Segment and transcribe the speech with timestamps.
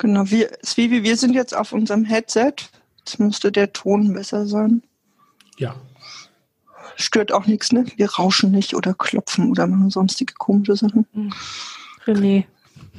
[0.00, 2.54] Genau, wir, Svivi, wir sind jetzt auf unserem Headset.
[3.00, 4.82] Jetzt müsste der Ton besser sein.
[5.58, 5.74] Ja.
[6.96, 7.84] Stört auch nichts, ne?
[7.96, 11.04] Wir rauschen nicht oder klopfen oder machen sonstige komische Sachen.
[12.06, 12.46] René.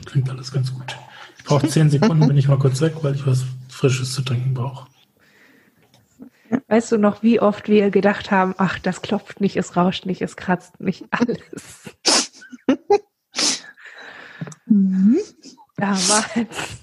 [0.06, 0.96] Klingt alles ganz gut.
[1.40, 4.54] Ich brauche zehn Sekunden, bin ich mal kurz weg, weil ich was Frisches zu trinken
[4.54, 4.88] brauche.
[6.68, 10.22] Weißt du noch, wie oft wir gedacht haben, ach, das klopft nicht, es rauscht nicht,
[10.22, 11.96] es kratzt nicht, alles.
[14.68, 15.18] Mhm.
[15.78, 16.81] Damals.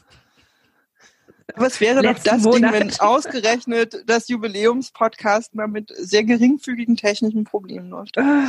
[1.59, 2.73] Aber es wäre doch das Monat.
[2.73, 8.17] Ding, wenn ausgerechnet das Jubiläumspodcast mal mit sehr geringfügigen technischen Problemen läuft.
[8.17, 8.45] Ah,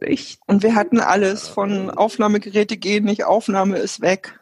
[0.00, 4.40] Ich, Und wir hatten alles von Aufnahmegeräte gehen nicht, Aufnahme ist weg.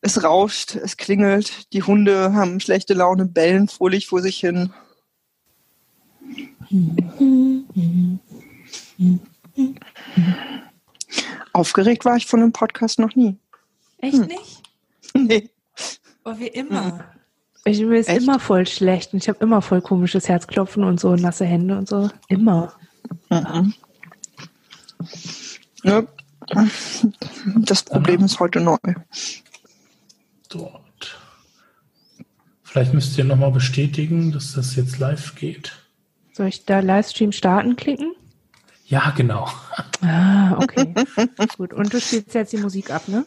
[0.00, 4.72] Es rauscht, es klingelt, die Hunde haben schlechte Laune, bellen fröhlich vor sich hin.
[11.52, 13.38] Aufgeregt war ich von dem Podcast noch nie.
[13.98, 14.62] echt nicht?
[15.14, 15.48] Nee.
[16.26, 17.04] Aber wir immer.
[17.64, 18.22] Ich, mir ist Echt?
[18.22, 21.88] immer voll schlecht und ich habe immer voll komisches Herzklopfen und so nasse Hände und
[21.88, 22.10] so.
[22.26, 22.74] Immer.
[23.30, 23.74] Mhm.
[25.84, 26.08] Ne?
[27.58, 28.76] Das Problem ist heute neu.
[30.48, 31.16] Dort.
[32.64, 35.74] Vielleicht müsst ihr nochmal bestätigen, dass das jetzt live geht.
[36.32, 38.16] Soll ich da Livestream starten klicken?
[38.86, 39.48] Ja, genau.
[40.00, 40.92] Ah, okay.
[41.56, 41.72] Gut.
[41.72, 43.24] Und du spielst jetzt die Musik ab, ne?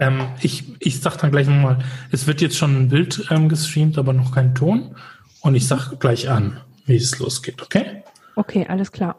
[0.00, 1.78] Ähm, ich, ich sag dann gleich nochmal,
[2.10, 4.96] es wird jetzt schon ein Bild ähm, gestreamt, aber noch kein Ton.
[5.42, 8.02] Und ich sag gleich an, wie es losgeht, okay?
[8.34, 9.16] Okay, alles klar.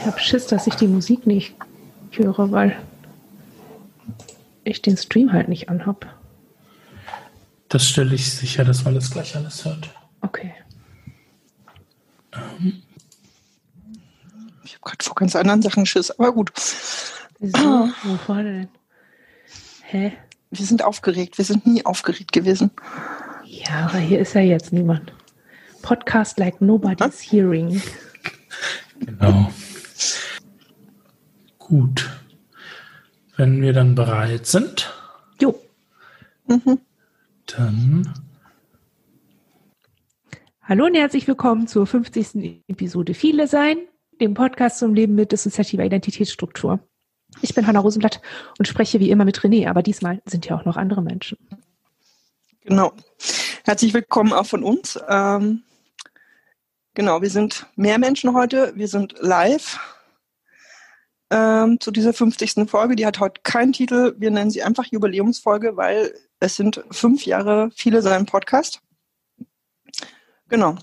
[0.00, 1.54] Ich habe Schiss, dass ich die Musik nicht
[2.10, 2.76] höre, weil
[4.64, 6.06] ich den Stream halt nicht anhab.
[7.68, 9.90] Das stelle ich sicher, dass man das gleich alles hört.
[10.20, 10.54] Okay.
[12.58, 12.85] Ich
[14.86, 16.52] habe gerade vor ganz anderen Sachen Schiss, aber gut.
[17.38, 17.90] Wieso?
[18.04, 18.68] Wovor denn?
[19.82, 20.12] Hä?
[20.50, 21.38] Wir sind aufgeregt.
[21.38, 22.70] Wir sind nie aufgeregt gewesen.
[23.44, 25.12] Ja, aber hier ist ja jetzt niemand.
[25.82, 27.82] Podcast like nobody's hearing.
[29.00, 29.52] Genau.
[31.58, 32.10] Gut.
[33.36, 34.92] Wenn wir dann bereit sind,
[35.40, 35.60] Jo.
[36.46, 38.14] dann
[40.62, 42.62] Hallo und herzlich willkommen zur 50.
[42.68, 43.76] Episode Viele Sein,
[44.20, 46.80] dem Podcast zum Leben mit dissoziativer Identitätsstruktur.
[47.42, 48.20] Ich bin Hanna Rosenblatt
[48.58, 51.38] und spreche wie immer mit René, aber diesmal sind ja auch noch andere Menschen.
[52.62, 52.92] Genau.
[53.64, 54.98] Herzlich willkommen auch von uns.
[55.08, 55.62] Ähm,
[56.94, 58.72] genau, wir sind mehr Menschen heute.
[58.74, 59.78] Wir sind live
[61.30, 62.68] ähm, zu dieser 50.
[62.68, 62.96] Folge.
[62.96, 64.14] Die hat heute keinen Titel.
[64.18, 68.80] Wir nennen sie einfach Jubiläumsfolge, weil es sind fünf Jahre viele sein Podcast.
[70.48, 70.76] Genau.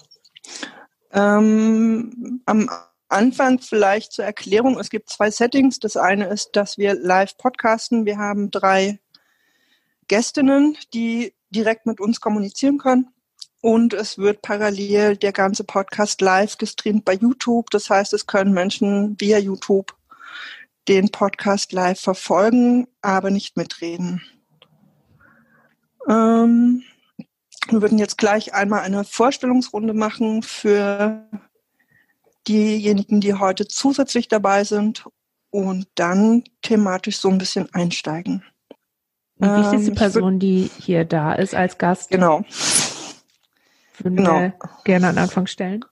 [1.11, 2.69] Ähm, am
[3.13, 4.79] Anfang vielleicht zur Erklärung.
[4.79, 5.79] Es gibt zwei Settings.
[5.79, 8.05] Das eine ist, dass wir live podcasten.
[8.05, 8.99] Wir haben drei
[10.07, 13.09] Gästinnen, die direkt mit uns kommunizieren können.
[13.61, 17.69] Und es wird parallel der ganze Podcast live gestreamt bei YouTube.
[17.69, 19.95] Das heißt, es können Menschen via YouTube
[20.87, 24.21] den Podcast live verfolgen, aber nicht mitreden.
[26.09, 26.83] Ähm,
[27.69, 31.25] wir würden jetzt gleich einmal eine Vorstellungsrunde machen für
[32.47, 35.05] diejenigen, die heute zusätzlich dabei sind
[35.49, 38.43] und dann thematisch so ein bisschen einsteigen.
[39.37, 42.43] Die wichtigste Ähm, ich würd- Person, die hier da ist als Gast, Genau.
[43.99, 44.39] würden genau.
[44.39, 45.83] wir gerne an Anfang stellen.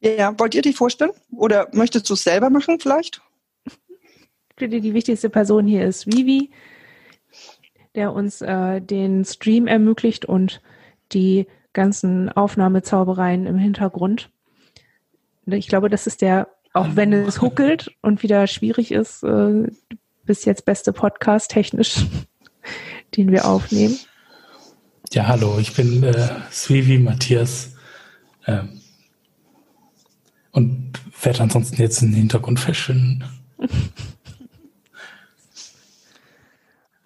[0.00, 1.12] Ja, wollt ihr die vorstellen?
[1.30, 3.20] Oder möchtest du es selber machen vielleicht?
[4.56, 6.50] Für die, die wichtigste Person hier ist Vivi,
[7.94, 10.62] der uns äh, den Stream ermöglicht und
[11.12, 14.30] die ganzen Aufnahmezaubereien im Hintergrund.
[15.46, 19.68] Ich glaube, das ist der, auch wenn es huckelt und wieder schwierig ist, äh,
[20.24, 22.06] bis jetzt beste Podcast technisch,
[23.16, 23.98] den wir aufnehmen.
[25.12, 27.72] Ja, hallo, ich bin äh, Svivi Matthias
[28.46, 28.80] ähm,
[30.52, 30.92] und
[31.22, 33.24] werde ansonsten jetzt in den Hintergrund verschwinden.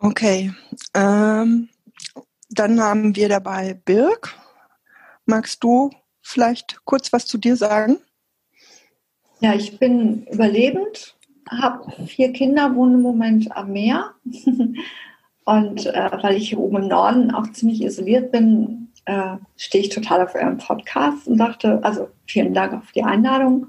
[0.05, 0.53] Okay.
[0.93, 1.71] Ähm,
[2.51, 4.35] dann haben wir dabei Birg.
[5.25, 5.89] Magst du
[6.21, 7.97] vielleicht kurz was zu dir sagen?
[9.44, 11.17] Ja, ich bin überlebend,
[11.50, 14.12] habe vier Kinder, wohne im Moment am Meer.
[15.44, 19.91] Und äh, weil ich hier oben im Norden auch ziemlich isoliert bin, äh, stehe ich
[19.91, 23.67] total auf eurem Podcast und dachte, also vielen Dank auf die Einladung.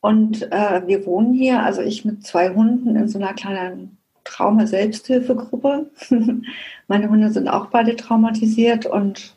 [0.00, 5.90] Und äh, wir wohnen hier, also ich mit zwei Hunden in so einer kleinen Trauma-Selbsthilfegruppe.
[6.88, 9.36] Meine Hunde sind auch beide traumatisiert und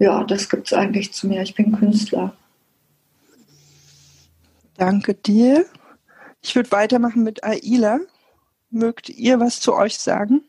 [0.00, 1.40] ja, das gibt es eigentlich zu mir.
[1.42, 2.34] Ich bin Künstler.
[4.80, 5.66] Danke dir.
[6.40, 8.00] Ich würde weitermachen mit Aila.
[8.70, 10.40] Mögt ihr was zu euch sagen?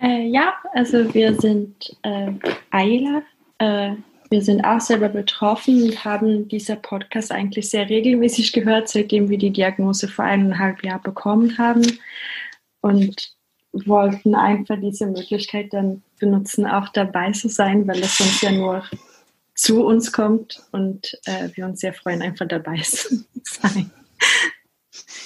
[0.00, 2.30] Äh, ja, also wir sind äh,
[2.70, 3.22] Aila.
[3.58, 3.96] Äh,
[4.30, 9.38] wir sind auch selber betroffen und haben dieser Podcast eigentlich sehr regelmäßig gehört, seitdem wir
[9.38, 11.84] die Diagnose vor eineinhalb Jahren bekommen haben.
[12.80, 13.34] Und
[13.72, 18.84] wollten einfach diese Möglichkeit dann benutzen, auch dabei zu sein, weil es sonst ja nur
[19.56, 23.90] zu uns kommt und äh, wir uns sehr freuen, einfach dabei zu sein.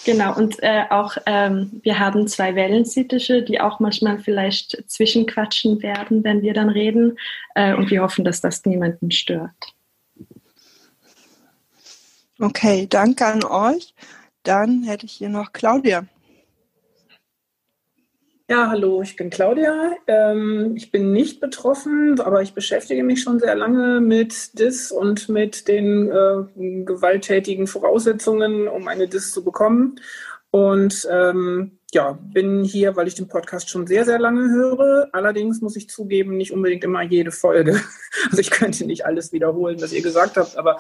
[0.05, 6.25] Genau, und äh, auch ähm, wir haben zwei Wellensittiche, die auch manchmal vielleicht zwischenquatschen werden,
[6.25, 7.19] wenn wir dann reden.
[7.55, 9.75] Äh, und wir hoffen, dass das niemanden stört.
[12.39, 13.95] Okay, danke an euch.
[14.43, 16.07] Dann hätte ich hier noch Claudia.
[18.51, 19.93] Ja, hallo, ich bin Claudia.
[20.09, 25.29] Ähm, ich bin nicht betroffen, aber ich beschäftige mich schon sehr lange mit DIS und
[25.29, 30.01] mit den äh, gewalttätigen Voraussetzungen, um eine DIS zu bekommen.
[30.51, 35.09] Und ähm, ja, bin hier, weil ich den Podcast schon sehr, sehr lange höre.
[35.13, 37.81] Allerdings muss ich zugeben, nicht unbedingt immer jede Folge.
[38.27, 40.79] Also ich könnte nicht alles wiederholen, was ihr gesagt habt, aber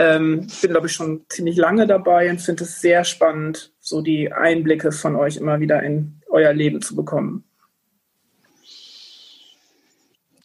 [0.00, 4.02] ähm, ich bin, glaube ich, schon ziemlich lange dabei und finde es sehr spannend, so
[4.02, 7.44] die Einblicke von euch immer wieder in euer Leben zu bekommen.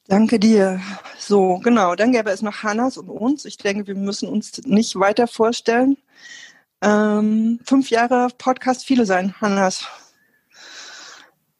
[0.07, 0.79] Danke dir.
[1.17, 1.95] So, genau.
[1.95, 3.43] Dann gäbe es noch Hannas und uns.
[3.43, 5.97] Ich denke, wir müssen uns nicht weiter vorstellen.
[6.81, 9.85] Ähm, fünf Jahre Podcast, viele sein, Hannas.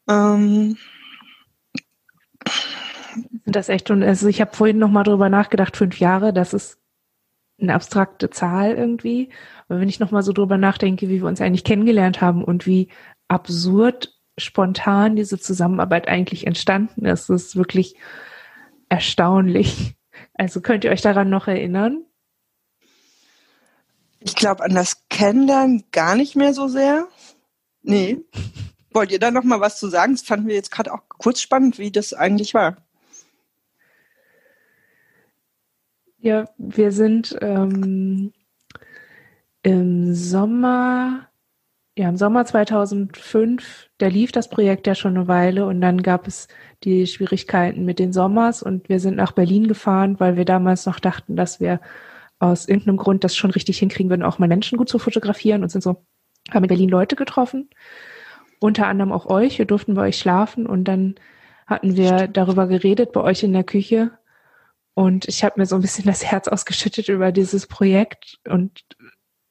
[0.08, 0.78] Ähm,
[3.44, 6.78] das echt schon, also ich habe vorhin noch mal drüber nachgedacht, fünf Jahre, das ist
[7.60, 9.30] eine abstrakte Zahl irgendwie.
[9.68, 12.66] Aber wenn ich noch mal so drüber nachdenke, wie wir uns eigentlich kennengelernt haben und
[12.66, 12.88] wie
[13.26, 17.96] absurd spontan diese Zusammenarbeit eigentlich entstanden ist, ist wirklich
[18.88, 19.94] erstaunlich.
[20.34, 22.04] Also könnt ihr euch daran noch erinnern?
[24.20, 27.06] Ich glaube an das Kennenlernen gar nicht mehr so sehr.
[27.82, 28.18] Nee.
[28.92, 30.14] Wollt ihr da noch mal was zu sagen?
[30.14, 32.76] Das fanden wir jetzt gerade auch kurz spannend, wie das eigentlich war.
[36.20, 38.32] Ja, wir sind ähm,
[39.62, 41.28] im Sommer,
[41.98, 46.28] ja, im Sommer 2005, da lief das Projekt ja schon eine Weile und dann gab
[46.28, 46.46] es
[46.84, 51.00] die Schwierigkeiten mit den Sommers und wir sind nach Berlin gefahren, weil wir damals noch
[51.00, 51.80] dachten, dass wir
[52.38, 55.70] aus irgendeinem Grund das schon richtig hinkriegen würden, auch mal Menschen gut zu fotografieren und
[55.70, 56.04] sind so,
[56.52, 57.68] haben in Berlin Leute getroffen,
[58.60, 59.58] unter anderem auch euch.
[59.58, 61.16] Wir durften bei euch schlafen und dann
[61.66, 64.12] hatten wir darüber geredet bei euch in der Küche
[64.94, 68.84] und ich habe mir so ein bisschen das Herz ausgeschüttet über dieses Projekt und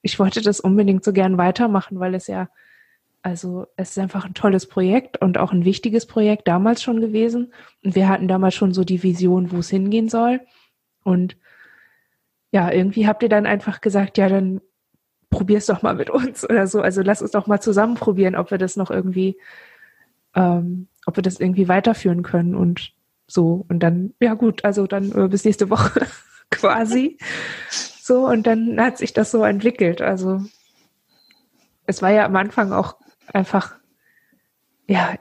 [0.08, 2.48] ich wollte das unbedingt so gern weitermachen, weil es ja,
[3.24, 7.52] also es ist einfach ein tolles Projekt und auch ein wichtiges Projekt damals schon gewesen.
[7.84, 10.40] Und wir hatten damals schon so die Vision, wo es hingehen soll.
[11.04, 11.36] Und
[12.52, 14.62] ja, irgendwie habt ihr dann einfach gesagt, ja, dann
[15.30, 16.80] probier's doch mal mit uns oder so.
[16.80, 19.38] Also lass uns doch mal zusammen probieren, ob wir das noch irgendwie,
[20.36, 22.94] ähm, ob wir das irgendwie weiterführen können und
[23.28, 23.66] so.
[23.68, 26.08] Und dann, ja gut, also dann äh, bis nächste Woche
[26.50, 27.18] quasi.
[28.08, 30.02] So, und dann hat sich das so entwickelt.
[30.02, 30.42] Also
[31.88, 32.96] es war ja am Anfang auch
[33.34, 33.76] einfach,
[34.88, 35.16] ja,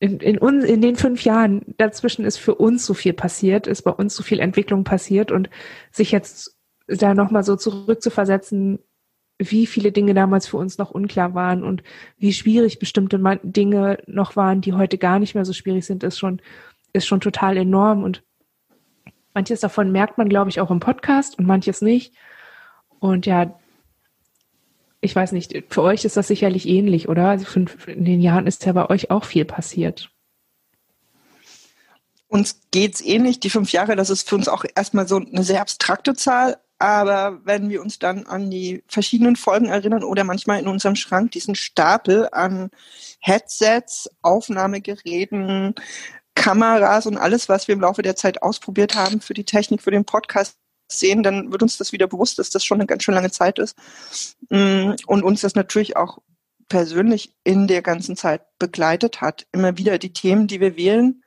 [0.00, 3.82] in, in, un, in den fünf Jahren dazwischen ist für uns so viel passiert, ist
[3.82, 5.48] bei uns so viel Entwicklung passiert und
[5.92, 6.58] sich jetzt
[6.88, 8.80] da nochmal so zurückzuversetzen,
[9.38, 11.84] wie viele Dinge damals für uns noch unklar waren und
[12.16, 16.18] wie schwierig bestimmte Dinge noch waren, die heute gar nicht mehr so schwierig sind, ist
[16.18, 16.42] schon,
[16.92, 18.24] ist schon total enorm und
[19.34, 22.14] manches davon merkt man, glaube ich, auch im Podcast und manches nicht.
[22.98, 23.58] Und ja,
[25.00, 27.28] ich weiß nicht, für euch ist das sicherlich ähnlich, oder?
[27.28, 30.10] Also in den Jahren ist ja bei euch auch viel passiert.
[32.26, 35.44] Uns geht es ähnlich, die fünf Jahre, das ist für uns auch erstmal so eine
[35.44, 40.60] sehr abstrakte Zahl, aber wenn wir uns dann an die verschiedenen Folgen erinnern oder manchmal
[40.60, 42.70] in unserem Schrank diesen Stapel an
[43.20, 45.74] Headsets, Aufnahmegeräten,
[46.38, 49.90] Kameras und alles, was wir im Laufe der Zeit ausprobiert haben für die Technik, für
[49.90, 50.56] den Podcast
[50.90, 53.58] sehen, dann wird uns das wieder bewusst, dass das schon eine ganz schön lange Zeit
[53.58, 53.76] ist.
[54.48, 56.18] Mm, und uns das natürlich auch
[56.68, 59.46] persönlich in der ganzen Zeit begleitet hat.
[59.52, 61.22] Immer wieder die Themen, die wir wählen,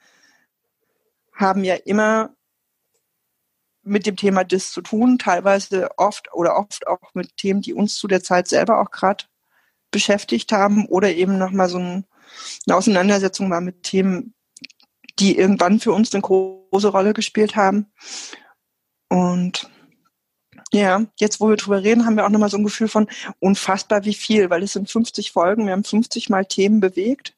[1.33, 2.35] haben ja immer
[3.83, 7.95] mit dem Thema DIS zu tun, teilweise oft oder oft auch mit Themen, die uns
[7.95, 9.25] zu der Zeit selber auch gerade
[9.89, 12.05] beschäftigt haben oder eben nochmal so ein,
[12.65, 14.33] eine Auseinandersetzung war mit Themen,
[15.19, 17.91] die irgendwann für uns eine große Rolle gespielt haben.
[19.09, 19.69] Und
[20.71, 23.07] ja, jetzt wo wir drüber reden, haben wir auch nochmal so ein Gefühl von
[23.39, 27.35] unfassbar wie viel, weil es sind 50 Folgen, wir haben 50 Mal Themen bewegt.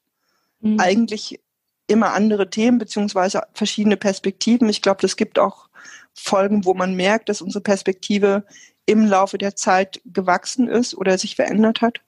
[0.60, 0.78] Mhm.
[0.78, 1.40] Eigentlich
[1.86, 4.68] immer andere Themen beziehungsweise verschiedene Perspektiven.
[4.68, 5.68] Ich glaube, das gibt auch
[6.14, 8.44] Folgen, wo man merkt, dass unsere Perspektive
[8.86, 12.00] im Laufe der Zeit gewachsen ist oder sich verändert hat.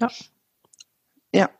[0.00, 0.08] Ja.
[1.32, 1.50] Ja.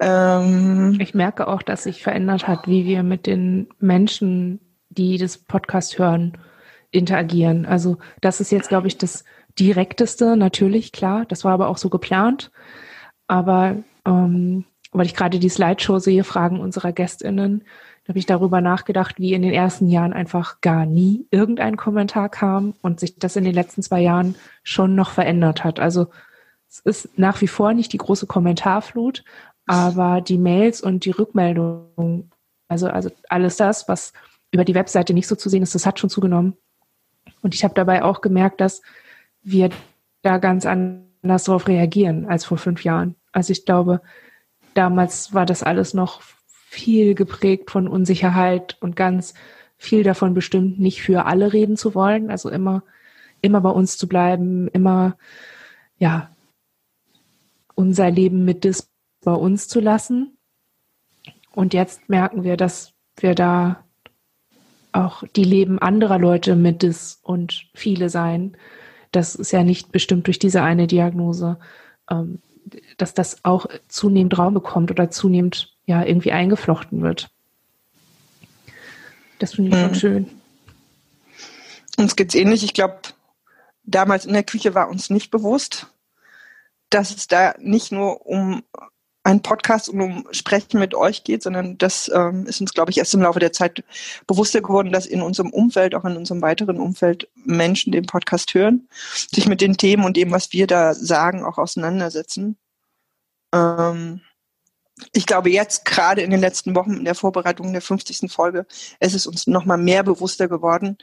[0.00, 5.38] Ähm, ich merke auch, dass sich verändert hat, wie wir mit den Menschen, die das
[5.38, 6.38] Podcast hören,
[6.90, 7.66] interagieren.
[7.66, 9.24] Also das ist jetzt, glaube ich, das
[9.58, 11.24] direkteste, natürlich, klar.
[11.26, 12.50] Das war aber auch so geplant.
[13.26, 13.76] Aber
[14.06, 17.64] ähm, weil ich gerade die Slideshow sehe, Fragen unserer GästInnen,
[18.04, 22.30] da habe ich darüber nachgedacht, wie in den ersten Jahren einfach gar nie irgendein Kommentar
[22.30, 25.78] kam und sich das in den letzten zwei Jahren schon noch verändert hat.
[25.78, 26.06] Also
[26.70, 29.24] es ist nach wie vor nicht die große Kommentarflut,
[29.68, 32.30] aber die Mails und die Rückmeldungen,
[32.68, 34.12] also, also alles das, was
[34.50, 36.56] über die Webseite nicht so zu sehen ist, das hat schon zugenommen.
[37.42, 38.82] Und ich habe dabei auch gemerkt, dass
[39.42, 39.70] wir
[40.22, 43.14] da ganz anders darauf reagieren als vor fünf Jahren.
[43.32, 44.00] Also ich glaube,
[44.74, 49.34] damals war das alles noch viel geprägt von Unsicherheit und ganz
[49.76, 52.30] viel davon bestimmt, nicht für alle reden zu wollen.
[52.30, 52.82] Also immer,
[53.40, 55.16] immer bei uns zu bleiben, immer,
[55.98, 56.30] ja,
[57.74, 58.90] unser Leben mit das
[59.22, 60.36] bei uns zu lassen.
[61.52, 63.84] Und jetzt merken wir, dass wir da
[64.92, 68.56] auch die Leben anderer Leute mit das und viele sein.
[69.12, 71.58] Das ist ja nicht bestimmt durch diese eine Diagnose,
[72.10, 72.40] ähm,
[72.96, 77.30] dass das auch zunehmend Raum bekommt oder zunehmend ja irgendwie eingeflochten wird.
[79.38, 79.80] Das finde ich mhm.
[79.80, 80.30] schon schön.
[81.96, 82.62] Uns geht's ähnlich.
[82.64, 82.98] Ich glaube,
[83.84, 85.86] damals in der Küche war uns nicht bewusst,
[86.90, 88.62] dass es da nicht nur um
[89.28, 92.96] einen Podcast und um Sprechen mit euch geht, sondern das ähm, ist uns, glaube ich,
[92.96, 93.84] erst im Laufe der Zeit
[94.26, 98.88] bewusster geworden, dass in unserem Umfeld, auch in unserem weiteren Umfeld, Menschen den Podcast hören,
[99.30, 102.56] sich mit den Themen und dem, was wir da sagen, auch auseinandersetzen.
[103.54, 104.22] Ähm,
[105.12, 108.32] ich glaube, jetzt gerade in den letzten Wochen in der Vorbereitung der 50.
[108.32, 108.66] Folge,
[108.98, 110.96] es ist uns nochmal mehr bewusster geworden,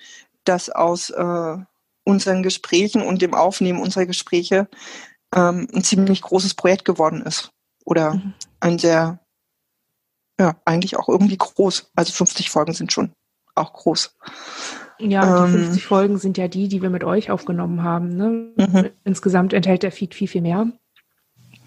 [0.46, 1.58] dass aus äh,
[2.04, 4.68] unseren Gesprächen und dem Aufnehmen unserer Gespräche
[5.36, 7.52] ähm, ein ziemlich großes Projekt geworden ist.
[7.86, 8.34] Oder mhm.
[8.60, 9.20] ein sehr,
[10.40, 11.92] ja, eigentlich auch irgendwie groß.
[11.96, 13.12] Also 50 Folgen sind schon
[13.54, 14.16] auch groß.
[15.00, 18.16] Ja, die 50 ähm, Folgen sind ja die, die wir mit euch aufgenommen haben.
[18.16, 18.52] Ne?
[18.58, 18.90] Mhm.
[19.04, 20.68] Insgesamt enthält der Feed viel, viel mehr.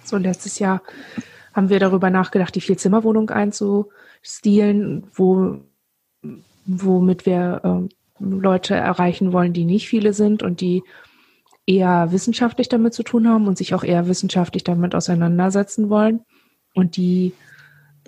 [0.05, 0.83] So letztes Jahr
[1.53, 5.61] haben wir darüber nachgedacht, die Vierzimmerwohnung einzustielen, wo,
[6.67, 10.83] womit wir äh, Leute erreichen wollen, die nicht viele sind und die
[11.69, 16.25] eher wissenschaftlich damit zu tun haben und sich auch eher wissenschaftlich damit auseinandersetzen wollen.
[16.75, 17.35] Und die,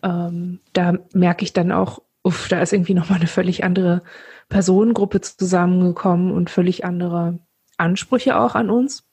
[0.03, 4.03] ähm, da merke ich dann auch, uff, da ist irgendwie nochmal eine völlig andere
[4.49, 7.39] Personengruppe zusammengekommen und völlig andere
[7.77, 9.05] Ansprüche auch an uns.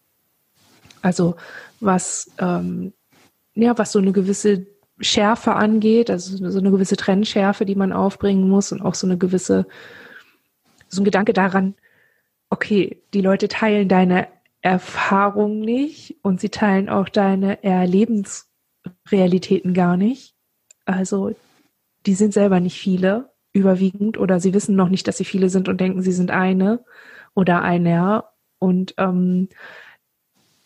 [1.01, 1.36] Also
[1.82, 2.94] was, ähm,
[3.54, 4.66] ja, was so eine gewisse
[5.00, 9.18] Schärfe angeht, also so eine gewisse Trennschärfe, die man aufbringen muss und auch so eine
[9.18, 9.68] gewisse,
[10.88, 11.75] so ein Gedanke daran,
[12.50, 14.27] okay, die Leute teilen deine
[14.67, 20.36] Erfahrung nicht und sie teilen auch deine Erlebensrealitäten gar nicht.
[20.86, 21.33] Also
[22.05, 25.69] die sind selber nicht viele, überwiegend, oder sie wissen noch nicht, dass sie viele sind
[25.69, 26.83] und denken, sie sind eine
[27.33, 28.29] oder einer.
[28.59, 29.50] Und ähm,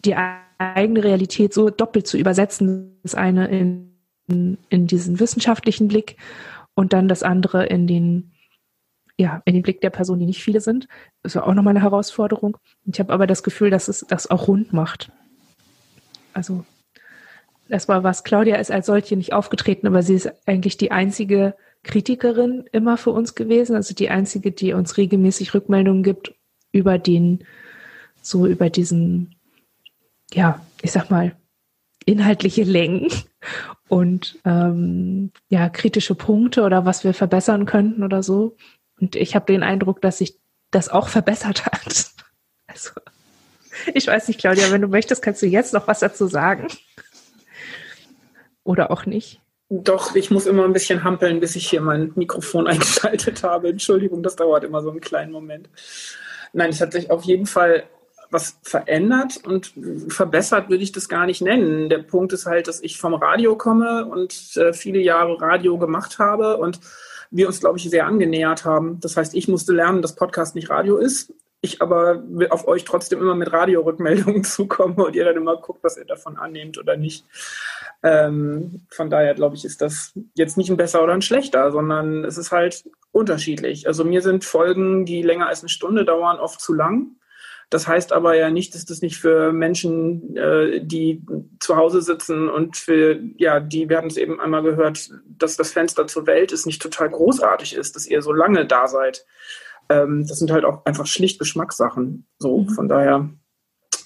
[0.04, 0.16] die
[0.58, 6.18] eigene Realität so doppelt zu übersetzen, das eine in, in, in diesen wissenschaftlichen Blick
[6.74, 8.31] und dann das andere in den
[9.18, 10.88] ja, in den Blick der Person, die nicht viele sind.
[11.24, 12.58] War auch nochmal eine Herausforderung.
[12.86, 15.12] Ich habe aber das Gefühl, dass es das auch rund macht.
[16.34, 16.66] Also,
[17.70, 18.24] das war was.
[18.24, 23.12] Claudia ist als solche nicht aufgetreten, aber sie ist eigentlich die einzige Kritikerin immer für
[23.12, 23.76] uns gewesen.
[23.76, 26.34] Also die einzige, die uns regelmäßig Rückmeldungen gibt
[26.72, 27.46] über den,
[28.22, 29.36] so über diesen,
[30.34, 31.36] ja, ich sag mal,
[32.06, 33.08] inhaltliche Längen
[33.88, 38.56] und ähm, ja, kritische Punkte oder was wir verbessern könnten oder so.
[39.02, 40.38] Und ich habe den Eindruck, dass sich
[40.70, 42.12] das auch verbessert hat.
[42.68, 42.92] Also,
[43.94, 46.68] ich weiß nicht, Claudia, wenn du möchtest, kannst du jetzt noch was dazu sagen.
[48.64, 49.42] Oder auch nicht.
[49.70, 53.70] Doch, ich muss immer ein bisschen hampeln, bis ich hier mein Mikrofon eingeschaltet habe.
[53.70, 55.70] Entschuldigung, das dauert immer so einen kleinen Moment.
[56.54, 57.84] Nein, es hat sich auf jeden Fall
[58.30, 59.74] was verändert und
[60.08, 61.90] verbessert würde ich das gar nicht nennen.
[61.90, 66.18] Der Punkt ist halt, dass ich vom Radio komme und äh, viele Jahre Radio gemacht
[66.18, 66.80] habe und
[67.32, 69.00] wir uns, glaube ich, sehr angenähert haben.
[69.00, 71.34] Das heißt, ich musste lernen, dass Podcast nicht Radio ist.
[71.62, 75.98] Ich aber auf euch trotzdem immer mit Radiorückmeldungen zukomme und ihr dann immer guckt, was
[75.98, 77.26] ihr davon annehmt oder nicht.
[78.04, 82.26] Ähm, von daher, glaube ich, ist das jetzt nicht ein besser oder ein schlechter, sondern
[82.26, 83.88] es ist halt unterschiedlich.
[83.88, 87.16] Also mir sind Folgen, die länger als eine Stunde dauern, oft zu lang.
[87.72, 91.24] Das heißt aber ja nicht, dass das nicht für Menschen, äh, die
[91.62, 95.72] zu Hause sitzen und für, ja, die, wir haben es eben einmal gehört, dass das
[95.72, 99.26] Fenster zur Welt ist, nicht total großartig ist, dass ihr so lange da seid.
[99.88, 102.26] Ähm, das sind halt auch einfach schlicht Geschmackssachen.
[102.40, 102.70] So, mhm.
[102.72, 103.30] von daher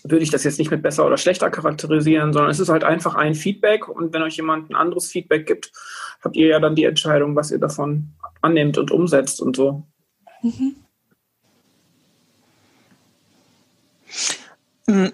[0.04, 3.16] würde ich das jetzt nicht mit besser oder schlechter charakterisieren, sondern es ist halt einfach
[3.16, 5.72] ein Feedback und wenn euch jemand ein anderes Feedback gibt,
[6.22, 9.88] habt ihr ja dann die Entscheidung, was ihr davon annimmt und umsetzt und so.
[10.44, 10.52] Mhm.
[10.52, 10.76] Hm,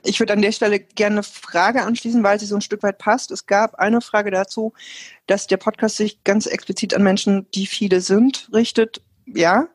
[0.03, 2.97] ich würde an der Stelle gerne eine Frage anschließen, weil sie so ein Stück weit
[2.97, 3.31] passt.
[3.31, 4.73] Es gab eine Frage dazu,
[5.27, 9.01] dass der Podcast sich ganz explizit an Menschen, die viele sind, richtet.
[9.25, 9.69] Ja,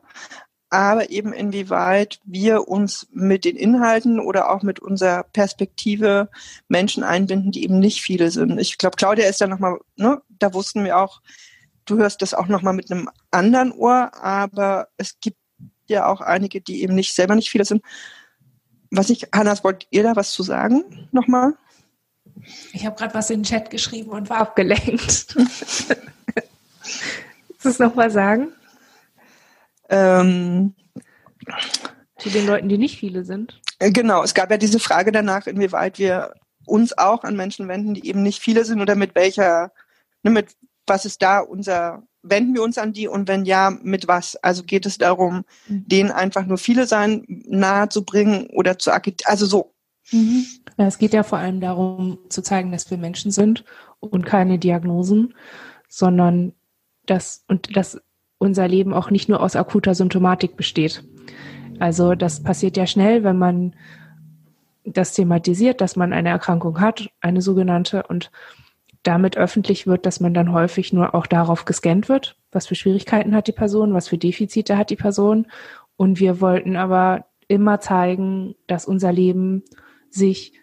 [0.69, 6.29] aber eben inwieweit wir uns mit den Inhalten oder auch mit unserer Perspektive
[6.67, 8.59] Menschen einbinden, die eben nicht viele sind.
[8.59, 11.21] Ich glaube, Claudia ist da nochmal, ne, da wussten wir auch,
[11.85, 15.37] du hörst das auch nochmal mit einem anderen Ohr, aber es gibt
[15.87, 17.81] ja auch einige, die eben nicht selber nicht viele sind.
[18.91, 21.53] Was ich, Hannas, wollt ihr da was zu sagen nochmal?
[22.73, 25.35] Ich habe gerade was in den Chat geschrieben und war abgelenkt.
[25.35, 25.85] Willst
[27.63, 28.49] du es nochmal sagen?
[29.89, 30.73] Ähm,
[32.17, 33.61] Zu den Leuten, die nicht viele sind.
[33.79, 36.33] Äh, genau, es gab ja diese Frage danach, inwieweit wir
[36.65, 39.71] uns auch an Menschen wenden, die eben nicht viele sind oder mit welcher,
[40.23, 44.07] ne, mit was ist da unser, wenden wir uns an die und wenn ja, mit
[44.07, 44.35] was?
[44.37, 45.87] Also geht es darum, mhm.
[45.87, 48.91] denen einfach nur viele sein nahe zu bringen oder zu
[49.25, 49.73] also so.
[50.11, 50.45] Mhm.
[50.77, 53.65] Ja, es geht ja vor allem darum zu zeigen, dass wir Menschen sind
[53.99, 55.33] und keine Diagnosen,
[55.89, 56.53] sondern
[57.05, 57.99] dass und dass
[58.37, 61.03] unser Leben auch nicht nur aus akuter Symptomatik besteht.
[61.79, 63.75] Also das passiert ja schnell, wenn man
[64.85, 68.31] das thematisiert, dass man eine Erkrankung hat, eine sogenannte, und
[69.07, 73.33] damit öffentlich wird, dass man dann häufig nur auch darauf gescannt wird, was für Schwierigkeiten
[73.33, 75.47] hat die Person, was für Defizite hat die Person.
[75.95, 79.63] Und wir wollten aber immer zeigen, dass unser Leben
[80.09, 80.53] sich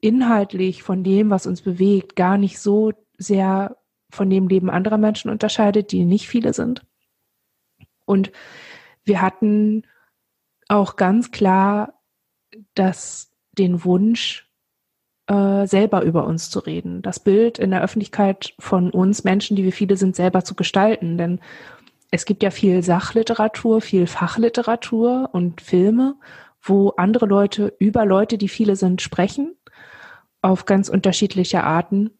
[0.00, 3.76] inhaltlich von dem, was uns bewegt, gar nicht so sehr
[4.10, 6.86] von dem Leben anderer Menschen unterscheidet, die nicht viele sind.
[8.06, 8.32] Und
[9.04, 9.82] wir hatten
[10.68, 12.00] auch ganz klar
[12.74, 14.45] das, den Wunsch,
[15.26, 19.64] äh, selber über uns zu reden, das Bild in der Öffentlichkeit von uns Menschen, die
[19.64, 21.18] wir viele sind, selber zu gestalten.
[21.18, 21.40] Denn
[22.10, 26.16] es gibt ja viel Sachliteratur, viel Fachliteratur und Filme,
[26.62, 29.56] wo andere Leute über Leute, die viele sind, sprechen,
[30.42, 32.10] auf ganz unterschiedliche Arten.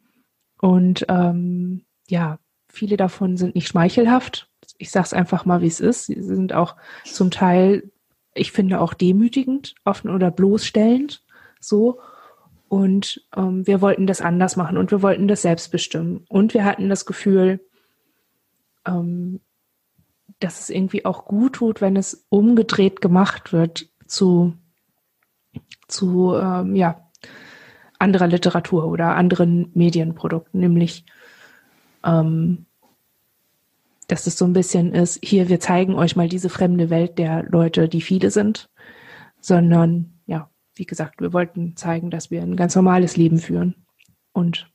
[0.61, 2.39] Und ähm, ja,
[2.69, 6.07] viele davon sind nicht schmeichelhaft, ich sage es einfach mal, wie es ist.
[6.07, 7.91] Sie sind auch zum Teil,
[8.35, 11.25] ich finde, auch demütigend offen oder bloßstellend
[11.61, 12.01] so.
[12.69, 16.25] Und ähm, wir wollten das anders machen und wir wollten das selbst bestimmen.
[16.29, 17.61] Und wir hatten das Gefühl,
[18.87, 19.41] ähm,
[20.41, 24.55] dass es irgendwie auch gut tut, wenn es umgedreht gemacht wird zu,
[25.89, 27.09] zu ähm, ja,
[27.99, 31.07] anderer Literatur oder anderen Medienprodukten, nämlich
[32.05, 32.67] ähm,
[34.09, 37.43] dass es so ein bisschen ist, hier, wir zeigen euch mal diese fremde Welt der
[37.45, 38.69] Leute, die viele sind,
[39.41, 40.16] sondern
[40.77, 43.75] wie gesagt, wir wollten zeigen, dass wir ein ganz normales Leben führen.
[44.33, 44.71] Und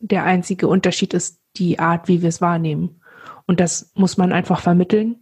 [0.00, 3.00] der einzige Unterschied ist die Art, wie wir es wahrnehmen.
[3.46, 5.20] Und das muss man einfach vermitteln.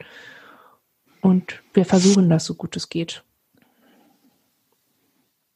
[1.21, 3.25] Und wir versuchen das so gut es geht.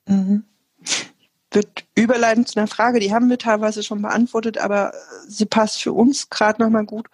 [0.07, 0.45] Mhm
[1.51, 4.93] wird überleiten zu einer Frage, die haben wir teilweise schon beantwortet, aber
[5.27, 7.09] sie passt für uns gerade nochmal gut,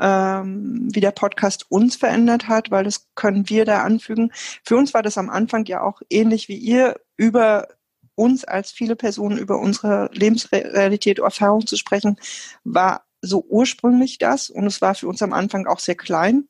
[0.00, 4.32] ähm, wie der Podcast uns verändert hat, weil das können wir da anfügen.
[4.64, 7.68] Für uns war das am Anfang ja auch ähnlich wie ihr, über
[8.16, 12.16] uns als viele Personen, über unsere Lebensrealität, Erfahrung zu sprechen,
[12.62, 16.48] war so ursprünglich das und es war für uns am Anfang auch sehr klein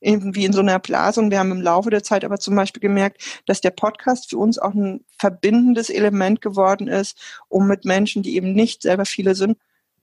[0.00, 1.20] irgendwie in so einer Blase.
[1.20, 4.38] Und wir haben im Laufe der Zeit aber zum Beispiel gemerkt, dass der Podcast für
[4.38, 9.34] uns auch ein verbindendes Element geworden ist, um mit Menschen, die eben nicht selber viele
[9.34, 9.58] sind,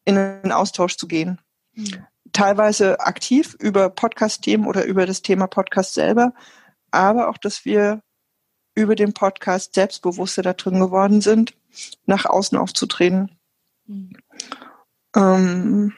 [0.06, 1.40] in einen Austausch zu gehen.
[1.74, 2.06] Mhm.
[2.34, 6.34] Teilweise aktiv über Podcast-Themen oder über das Thema Podcast selber,
[6.92, 8.02] aber auch, dass wir
[8.76, 11.54] über den Podcast selbstbewusster da drin geworden sind,
[12.06, 13.32] nach außen aufzutreten.
[13.86, 14.18] Mhm.
[15.16, 15.94] Ähm,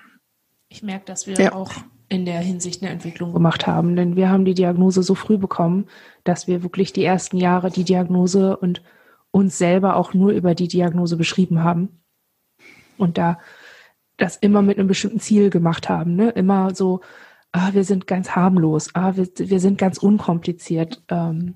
[0.69, 1.53] ich merke, dass wir ja.
[1.53, 1.71] auch
[2.09, 3.95] in der Hinsicht eine Entwicklung gemacht haben.
[3.95, 5.87] Denn wir haben die Diagnose so früh bekommen,
[6.23, 8.81] dass wir wirklich die ersten Jahre die Diagnose und
[9.31, 12.01] uns selber auch nur über die Diagnose beschrieben haben.
[12.97, 13.39] Und da
[14.17, 16.15] das immer mit einem bestimmten Ziel gemacht haben.
[16.15, 16.29] Ne?
[16.29, 17.01] Immer so,
[17.51, 21.03] ah, wir sind ganz harmlos, ah, wir, wir sind ganz unkompliziert.
[21.09, 21.55] Ähm,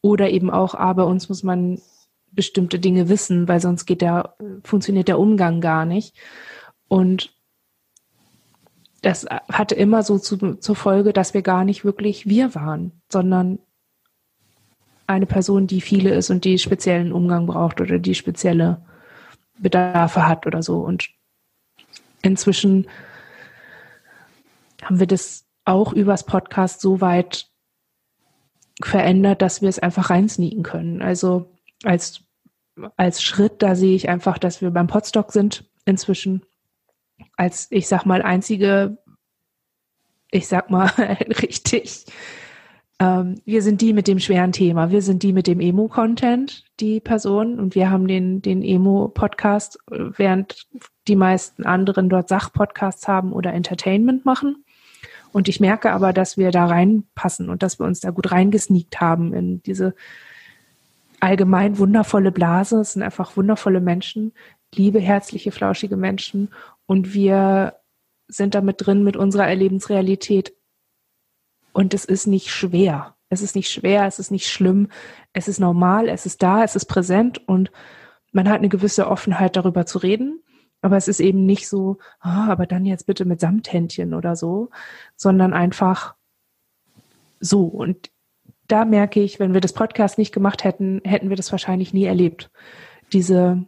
[0.00, 1.80] oder eben auch, ah, bei uns muss man
[2.32, 6.16] bestimmte Dinge wissen, weil sonst geht der, funktioniert der Umgang gar nicht.
[6.88, 7.34] Und
[9.02, 13.58] das hatte immer so zu, zur Folge, dass wir gar nicht wirklich wir waren, sondern
[15.06, 18.82] eine Person, die viele ist und die speziellen Umgang braucht oder die spezielle
[19.58, 20.80] Bedarfe hat oder so.
[20.80, 21.10] Und
[22.22, 22.88] inzwischen
[24.82, 27.48] haben wir das auch übers Podcast so weit
[28.82, 31.02] verändert, dass wir es einfach reinsneaken können.
[31.02, 31.52] Also
[31.84, 32.22] als,
[32.96, 36.42] als Schritt, da sehe ich einfach, dass wir beim Podstock sind inzwischen
[37.36, 38.98] als, ich sag mal, einzige,
[40.30, 40.86] ich sag mal,
[41.42, 42.06] richtig
[43.00, 44.90] ähm, wir sind die mit dem schweren Thema.
[44.90, 47.58] Wir sind die mit dem Emo-Content, die Person.
[47.58, 50.66] Und wir haben den, den Emo-Podcast, während
[51.08, 54.64] die meisten anderen dort Sach-Podcasts haben oder Entertainment machen.
[55.32, 59.00] Und ich merke aber, dass wir da reinpassen und dass wir uns da gut reingesneakt
[59.00, 59.94] haben in diese
[61.20, 62.80] allgemein wundervolle Blase.
[62.80, 64.32] Es sind einfach wundervolle Menschen,
[64.74, 66.50] liebe, herzliche, flauschige Menschen.
[66.84, 67.76] Und wir
[68.28, 70.52] sind damit drin mit unserer Erlebensrealität
[71.72, 73.14] und es ist nicht schwer.
[73.28, 74.88] Es ist nicht schwer, es ist nicht schlimm,
[75.32, 77.70] es ist normal, es ist da, es ist präsent und
[78.32, 80.42] man hat eine gewisse Offenheit darüber zu reden.
[80.82, 84.70] Aber es ist eben nicht so, oh, aber dann jetzt bitte mit Samthändchen oder so,
[85.14, 86.14] sondern einfach
[87.38, 87.64] so.
[87.64, 88.10] Und
[88.66, 92.04] da merke ich, wenn wir das Podcast nicht gemacht hätten, hätten wir das wahrscheinlich nie
[92.04, 92.50] erlebt.
[93.12, 93.66] Diese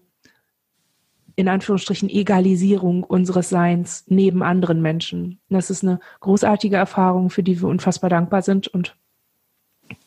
[1.37, 5.41] in Anführungsstrichen Egalisierung unseres Seins neben anderen Menschen.
[5.49, 8.97] Das ist eine großartige Erfahrung, für die wir unfassbar dankbar sind und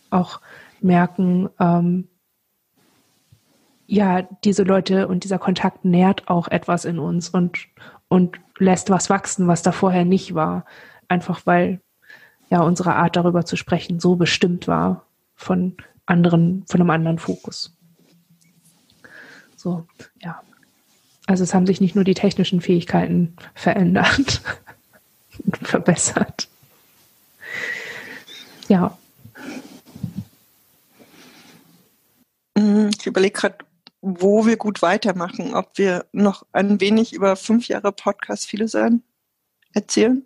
[0.10, 0.40] auch
[0.82, 2.08] merken, ähm,
[3.88, 7.68] ja, diese Leute und dieser Kontakt nährt auch etwas in uns und,
[8.08, 10.66] und lässt was wachsen, was da vorher nicht war.
[11.08, 11.82] Einfach weil
[12.50, 17.78] ja unsere Art darüber zu sprechen so bestimmt war von anderen, von einem anderen Fokus.
[19.56, 19.86] So,
[20.22, 20.42] ja.
[21.28, 24.42] Also es haben sich nicht nur die technischen Fähigkeiten verändert
[25.44, 26.48] und verbessert.
[28.68, 28.98] Ja.
[32.56, 33.58] Mm, ich überlege gerade,
[34.02, 39.02] wo wir gut weitermachen, ob wir noch ein wenig über fünf Jahre Podcast viele sein
[39.74, 40.24] erzählen.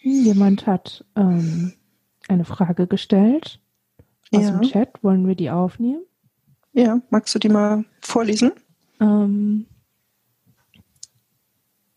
[0.00, 1.74] Jemand hat ähm,
[2.28, 3.60] eine Frage gestellt
[4.32, 4.50] aus ja.
[4.50, 5.02] dem Chat.
[5.02, 6.02] Wollen wir die aufnehmen?
[6.72, 8.52] Ja, magst du die mal vorlesen?
[9.00, 9.66] Ähm,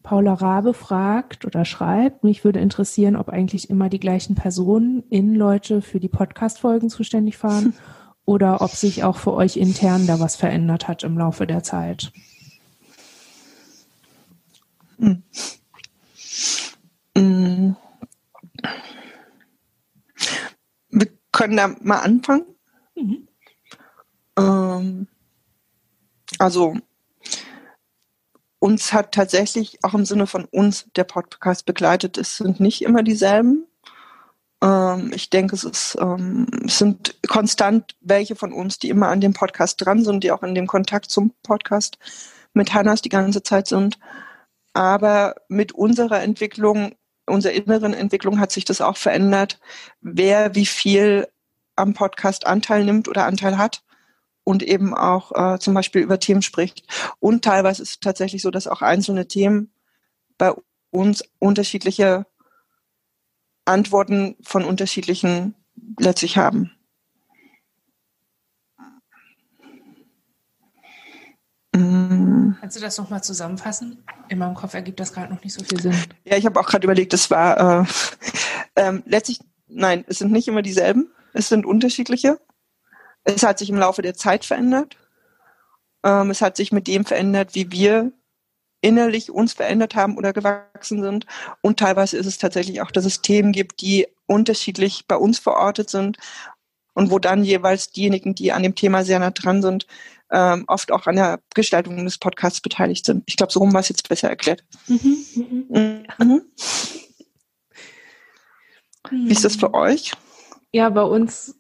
[0.06, 5.34] Paula Rabe fragt oder schreibt, mich würde interessieren, ob eigentlich immer die gleichen Personen in
[5.34, 7.74] Leute für die Podcast-Folgen zuständig waren
[8.26, 12.14] oder ob sich auch für euch intern da was verändert hat im Laufe der Zeit.
[15.00, 15.24] Hm.
[17.18, 17.76] Hm.
[20.92, 22.46] Wir können da mal anfangen.
[22.96, 23.28] Mhm.
[24.38, 25.08] Ähm,
[26.38, 26.76] also
[28.66, 32.18] uns hat tatsächlich auch im Sinne von uns der Podcast begleitet.
[32.18, 33.68] Es sind nicht immer dieselben.
[34.60, 39.22] Ähm, ich denke, es, ist, ähm, es sind konstant welche von uns, die immer an
[39.22, 42.00] dem Podcast dran sind, die auch in dem Kontakt zum Podcast
[42.56, 44.00] mit Hannas die ganze Zeit sind.
[44.74, 46.96] Aber mit unserer Entwicklung,
[47.28, 49.60] unserer inneren Entwicklung hat sich das auch verändert,
[50.02, 51.28] wer wie viel
[51.76, 53.84] am Podcast Anteil nimmt oder Anteil hat
[54.46, 56.88] und eben auch äh, zum Beispiel über Themen spricht.
[57.20, 59.74] Und teilweise ist es tatsächlich so, dass auch einzelne Themen
[60.38, 60.54] bei
[60.92, 62.26] uns unterschiedliche
[63.66, 65.56] Antworten von unterschiedlichen
[66.00, 66.72] letztlich haben.
[71.76, 72.52] Mm.
[72.62, 74.04] Kannst du das nochmal zusammenfassen?
[74.30, 75.96] In meinem Kopf ergibt das gerade noch nicht so viel Sinn.
[76.24, 77.86] Ja, ich habe auch gerade überlegt, das war äh,
[78.76, 82.40] äh, letztlich, nein, es sind nicht immer dieselben, es sind unterschiedliche.
[83.26, 84.96] Es hat sich im Laufe der Zeit verändert.
[86.04, 88.12] Ähm, es hat sich mit dem verändert, wie wir
[88.82, 91.26] innerlich uns verändert haben oder gewachsen sind.
[91.62, 95.90] Und teilweise ist es tatsächlich auch, dass es Themen gibt, die unterschiedlich bei uns verortet
[95.90, 96.18] sind
[96.94, 99.88] und wo dann jeweils diejenigen, die an dem Thema sehr nah dran sind,
[100.32, 103.24] ähm, oft auch an der Gestaltung des Podcasts beteiligt sind.
[103.26, 104.64] Ich glaube, so rum war es jetzt besser erklärt.
[104.88, 105.18] Mhm,
[105.70, 106.06] mhm.
[106.20, 106.42] Mhm.
[109.10, 110.14] Wie ist das für euch?
[110.72, 111.56] Ja, bei uns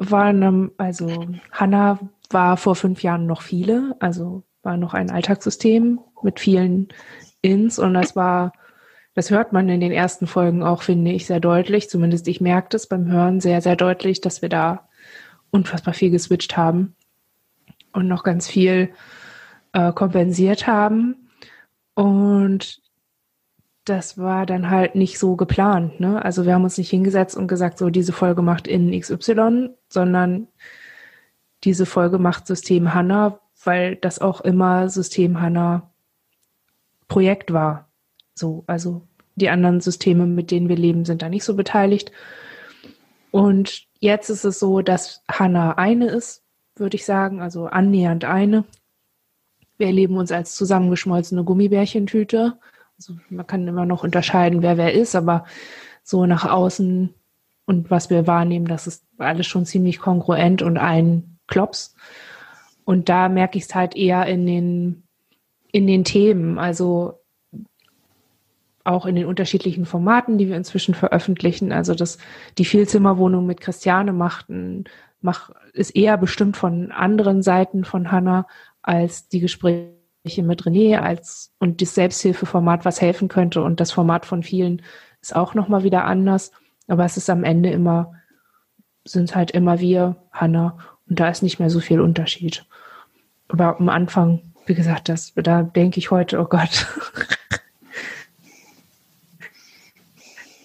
[0.00, 1.98] war eine, also Hanna
[2.30, 6.88] war vor fünf Jahren noch viele, also war noch ein Alltagssystem mit vielen
[7.42, 8.52] Ins und das war,
[9.14, 11.88] das hört man in den ersten Folgen auch, finde ich, sehr deutlich.
[11.88, 14.88] Zumindest ich merke das beim Hören sehr, sehr deutlich, dass wir da
[15.50, 16.94] unfassbar viel geswitcht haben
[17.92, 18.90] und noch ganz viel
[19.72, 21.28] äh, kompensiert haben.
[21.94, 22.79] Und
[23.84, 26.00] das war dann halt nicht so geplant.
[26.00, 26.22] Ne?
[26.24, 30.48] Also wir haben uns nicht hingesetzt und gesagt, so diese Folge macht in XY, sondern
[31.64, 35.90] diese Folge macht System HANA, weil das auch immer System HANA
[37.08, 37.88] Projekt war.
[38.34, 39.02] So, also
[39.34, 42.12] die anderen Systeme, mit denen wir leben, sind da nicht so beteiligt.
[43.30, 46.42] Und jetzt ist es so, dass HANA eine ist,
[46.76, 48.64] würde ich sagen, also annähernd eine.
[49.76, 52.58] Wir erleben uns als zusammengeschmolzene Gummibärchentüte
[53.00, 55.46] also man kann immer noch unterscheiden, wer wer ist, aber
[56.02, 57.14] so nach außen
[57.64, 61.94] und was wir wahrnehmen, das ist alles schon ziemlich kongruent und ein Klops.
[62.84, 65.04] Und da merke ich es halt eher in den,
[65.72, 67.20] in den Themen, also
[68.84, 71.72] auch in den unterschiedlichen Formaten, die wir inzwischen veröffentlichen.
[71.72, 72.18] Also das,
[72.58, 74.84] die Vielzimmerwohnung mit Christiane machten,
[75.22, 78.46] mach, ist eher bestimmt von anderen Seiten von Hannah
[78.82, 83.62] als die Gespräche mit René als und das Selbsthilfeformat, was helfen könnte.
[83.62, 84.82] Und das Format von vielen
[85.20, 86.52] ist auch nochmal wieder anders.
[86.88, 88.12] Aber es ist am Ende immer,
[89.04, 90.76] sind halt immer wir, Hannah,
[91.08, 92.66] und da ist nicht mehr so viel Unterschied.
[93.48, 96.86] Aber am Anfang, wie gesagt, das, da denke ich heute, oh Gott,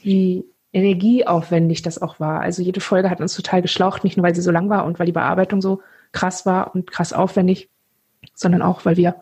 [0.04, 2.41] wie energieaufwendig das auch war.
[2.41, 5.00] Also jede Folge hat uns total geschlaucht, nicht nur weil sie so lang war und
[5.00, 7.70] weil die Bearbeitung so krass war und krass aufwendig,
[8.36, 9.15] sondern auch, weil wir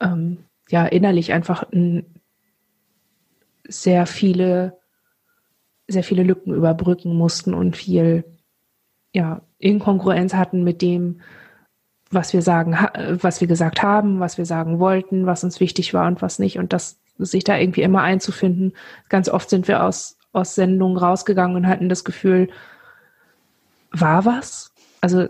[0.00, 0.38] ähm,
[0.70, 2.06] ja innerlich einfach ein,
[3.66, 4.78] sehr viele,
[5.88, 8.24] sehr viele Lücken überbrücken mussten und viel
[9.12, 11.20] ja, Inkongruenz hatten mit dem,
[12.10, 12.76] was wir sagen,
[13.22, 16.58] was wir gesagt haben, was wir sagen wollten, was uns wichtig war und was nicht.
[16.58, 18.72] Und das sich da irgendwie immer einzufinden.
[19.08, 22.48] Ganz oft sind wir aus, aus Sendungen rausgegangen und hatten das Gefühl,
[23.92, 24.72] war was?
[25.00, 25.28] Also,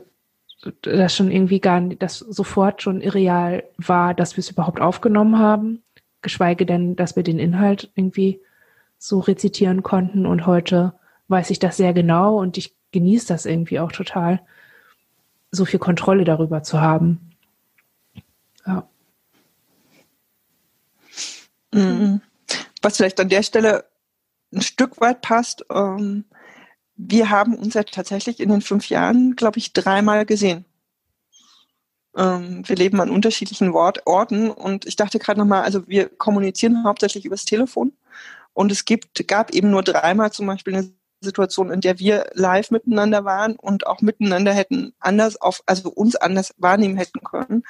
[0.83, 5.39] das schon irgendwie gar nicht, das sofort schon irreal war, dass wir es überhaupt aufgenommen
[5.39, 5.83] haben,
[6.23, 8.41] geschweige denn, dass wir den Inhalt irgendwie
[8.99, 10.27] so rezitieren konnten.
[10.27, 10.95] Und heute
[11.29, 14.41] weiß ich das sehr genau und ich genieße das irgendwie auch total,
[15.51, 17.31] so viel Kontrolle darüber zu haben.
[18.67, 18.89] Ja.
[21.73, 22.21] Mhm.
[22.83, 23.85] Was vielleicht an der Stelle
[24.53, 26.25] ein Stück weit passt, ähm,
[26.97, 30.65] wir haben uns ja tatsächlich in den fünf Jahren, glaube ich, dreimal gesehen.
[32.17, 36.85] Ähm, wir leben an unterschiedlichen Wort Orten und ich dachte gerade nochmal, also wir kommunizieren
[36.85, 37.93] hauptsächlich übers Telefon
[38.53, 42.71] und es gibt, gab eben nur dreimal zum Beispiel eine Situation, in der wir live
[42.71, 47.65] miteinander waren und auch miteinander hätten anders auf, also uns anders wahrnehmen hätten können.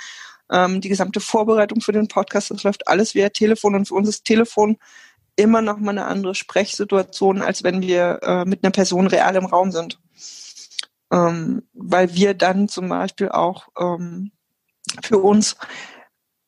[0.50, 4.08] Ähm, die gesamte Vorbereitung für den Podcast, das läuft alles via Telefon und für uns
[4.08, 4.76] ist Telefon
[5.36, 9.46] immer noch mal eine andere Sprechsituation, als wenn wir äh, mit einer Person real im
[9.46, 10.00] Raum sind.
[11.10, 14.32] Ähm, weil wir dann zum Beispiel auch ähm,
[15.02, 15.56] für uns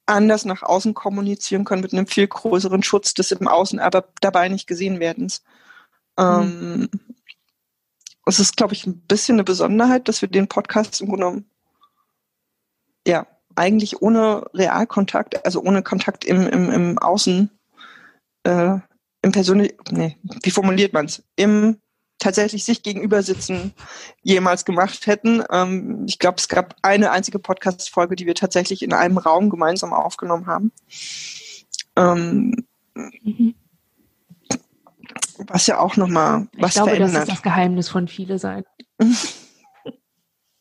[0.06, 4.48] anders nach außen kommunizieren können mit einem viel größeren Schutz des im Außen, aber dabei
[4.48, 5.42] nicht gesehen werdens.
[6.16, 6.88] Ähm, mhm.
[8.24, 11.50] Es ist, glaube ich, ein bisschen eine Besonderheit, dass wir den Podcast im Grunde genommen
[13.06, 17.50] ja, eigentlich ohne Realkontakt, also ohne Kontakt im, im, im Außen,
[18.46, 18.78] äh,
[19.22, 21.24] im persönlich, nee, wie formuliert man es?
[21.34, 21.78] Im
[22.18, 23.74] tatsächlich sich gegenüber sitzen
[24.22, 25.42] jemals gemacht hätten.
[25.50, 29.92] Ähm, ich glaube, es gab eine einzige Podcast-Folge, die wir tatsächlich in einem Raum gemeinsam
[29.92, 30.72] aufgenommen haben.
[31.96, 33.54] Ähm, mhm.
[35.38, 37.14] Was ja auch nochmal was ich glaube, verändert.
[37.14, 38.64] Das ist das Geheimnis von viele sein.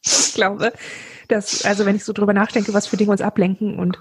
[0.03, 0.73] ich glaube,
[1.29, 3.97] dass, also wenn ich so drüber nachdenke, was für Dinge uns ablenken und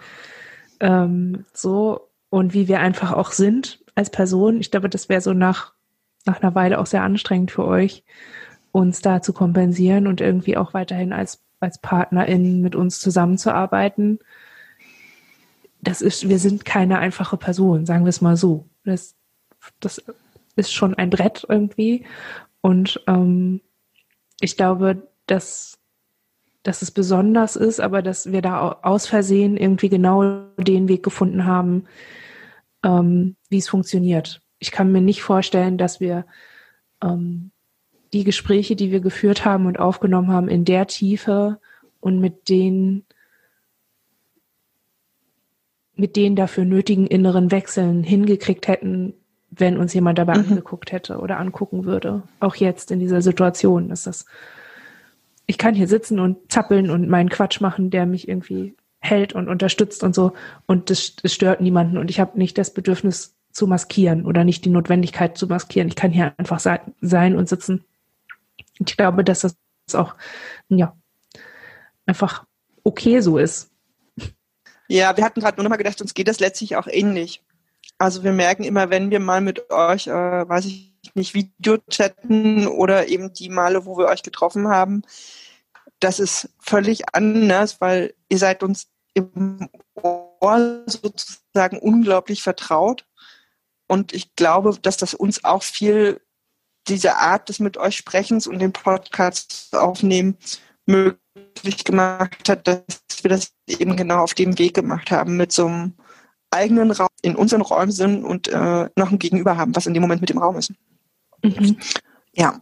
[0.80, 5.32] ähm, so und wie wir einfach auch sind als Person, ich glaube, das wäre so
[5.32, 5.72] nach,
[6.24, 8.02] nach einer Weile auch sehr anstrengend für euch,
[8.72, 14.18] uns da zu kompensieren und irgendwie auch weiterhin als, als PartnerInnen mit uns zusammenzuarbeiten.
[15.80, 18.64] Das ist, wir sind keine einfache Person, sagen wir es mal so.
[18.84, 19.14] Das,
[19.78, 20.02] das
[20.56, 22.04] ist schon ein Brett irgendwie.
[22.62, 23.60] Und ähm,
[24.40, 25.78] ich glaube, dass
[26.64, 31.44] dass es besonders ist, aber dass wir da aus Versehen irgendwie genau den Weg gefunden
[31.44, 31.84] haben,
[32.84, 34.40] ähm, wie es funktioniert.
[34.58, 36.26] Ich kann mir nicht vorstellen, dass wir
[37.02, 37.50] ähm,
[38.12, 41.58] die Gespräche, die wir geführt haben und aufgenommen haben, in der Tiefe
[42.00, 43.04] und mit den
[45.96, 49.14] mit den dafür nötigen inneren Wechseln hingekriegt hätten,
[49.50, 50.50] wenn uns jemand dabei mhm.
[50.50, 52.24] angeguckt hätte oder angucken würde.
[52.40, 54.26] Auch jetzt in dieser Situation ist das
[55.46, 59.48] ich kann hier sitzen und zappeln und meinen Quatsch machen, der mich irgendwie hält und
[59.48, 60.32] unterstützt und so.
[60.66, 61.98] Und das, das stört niemanden.
[61.98, 65.88] Und ich habe nicht das Bedürfnis zu maskieren oder nicht die Notwendigkeit zu maskieren.
[65.88, 67.84] Ich kann hier einfach sein und sitzen.
[68.78, 69.54] Ich glaube, dass das
[69.94, 70.14] auch,
[70.68, 70.96] ja,
[72.06, 72.44] einfach
[72.82, 73.70] okay so ist.
[74.88, 77.42] Ja, wir hatten gerade nur noch mal gedacht, uns geht das letztlich auch ähnlich.
[77.98, 80.12] Also wir merken immer, wenn wir mal mit euch, äh,
[80.48, 85.02] weiß ich nicht Videochatten oder eben die Male, wo wir euch getroffen haben.
[86.00, 93.06] Das ist völlig anders, weil ihr seid uns im Ohr sozusagen unglaublich vertraut.
[93.86, 96.20] Und ich glaube, dass das uns auch viel
[96.88, 100.36] diese Art des mit euch Sprechens und den Podcast aufnehmen
[100.86, 105.66] möglich gemacht hat, dass wir das eben genau auf dem Weg gemacht haben, mit so
[105.66, 105.94] einem
[106.50, 110.02] eigenen Raum in unseren Räumen sind und äh, noch ein Gegenüber haben, was in dem
[110.02, 110.72] Moment mit dem Raum ist.
[111.42, 111.78] Mhm.
[112.34, 112.60] Ja.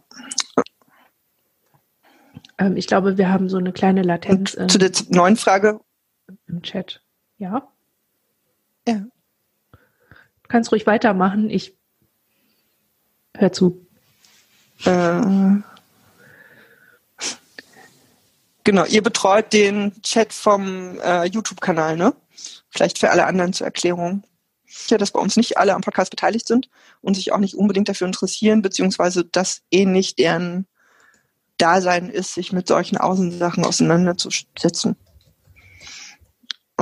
[2.57, 4.53] Ähm, ich glaube, wir haben so eine kleine Latenz.
[4.53, 5.79] Und zu der neuen Frage.
[6.47, 7.01] Im Chat.
[7.37, 7.67] Ja?
[8.87, 9.05] Ja.
[9.71, 11.49] Du kannst ruhig weitermachen.
[11.49, 11.77] Ich
[13.35, 13.85] hör zu.
[14.85, 15.61] Äh,
[18.63, 22.13] genau, ihr betreut den Chat vom äh, YouTube-Kanal, ne?
[22.69, 24.23] Vielleicht für alle anderen zur Erklärung.
[24.87, 26.67] Ja, dass bei uns nicht alle am Podcast beteiligt sind
[27.01, 30.65] und sich auch nicht unbedingt dafür interessieren, beziehungsweise das eh nicht deren
[31.57, 34.95] Dasein ist, sich mit solchen Außensachen auseinanderzusetzen.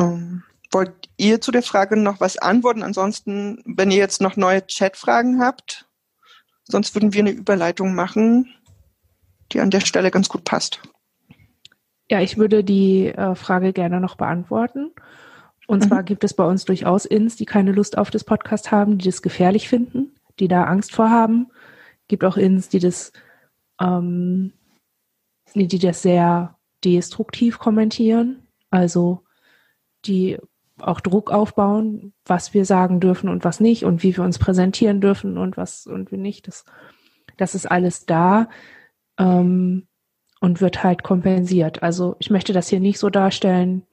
[0.02, 2.84] Ähm, wollt ihr zu der Frage noch was antworten?
[2.84, 5.88] Ansonsten, wenn ihr jetzt noch neue Chatfragen habt,
[6.64, 8.54] sonst würden wir eine Überleitung machen,
[9.52, 10.82] die an der Stelle ganz gut passt.
[12.10, 14.92] Ja, ich würde die äh, Frage gerne noch beantworten.
[15.68, 15.88] Und mhm.
[15.88, 19.06] zwar gibt es bei uns durchaus Ins, die keine Lust auf das Podcast haben, die
[19.06, 21.48] das gefährlich finden, die da Angst vor haben.
[22.08, 23.12] Gibt auch Ins, die das,
[23.80, 24.54] ähm,
[25.54, 29.24] die das sehr destruktiv kommentieren, also
[30.06, 30.38] die
[30.80, 35.02] auch Druck aufbauen, was wir sagen dürfen und was nicht und wie wir uns präsentieren
[35.02, 36.48] dürfen und was und wie nicht.
[36.48, 36.66] Das,
[37.38, 38.50] das ist alles da
[39.18, 39.88] ähm,
[40.40, 41.84] und wird halt kompensiert.
[41.84, 43.84] Also ich möchte das hier nicht so darstellen,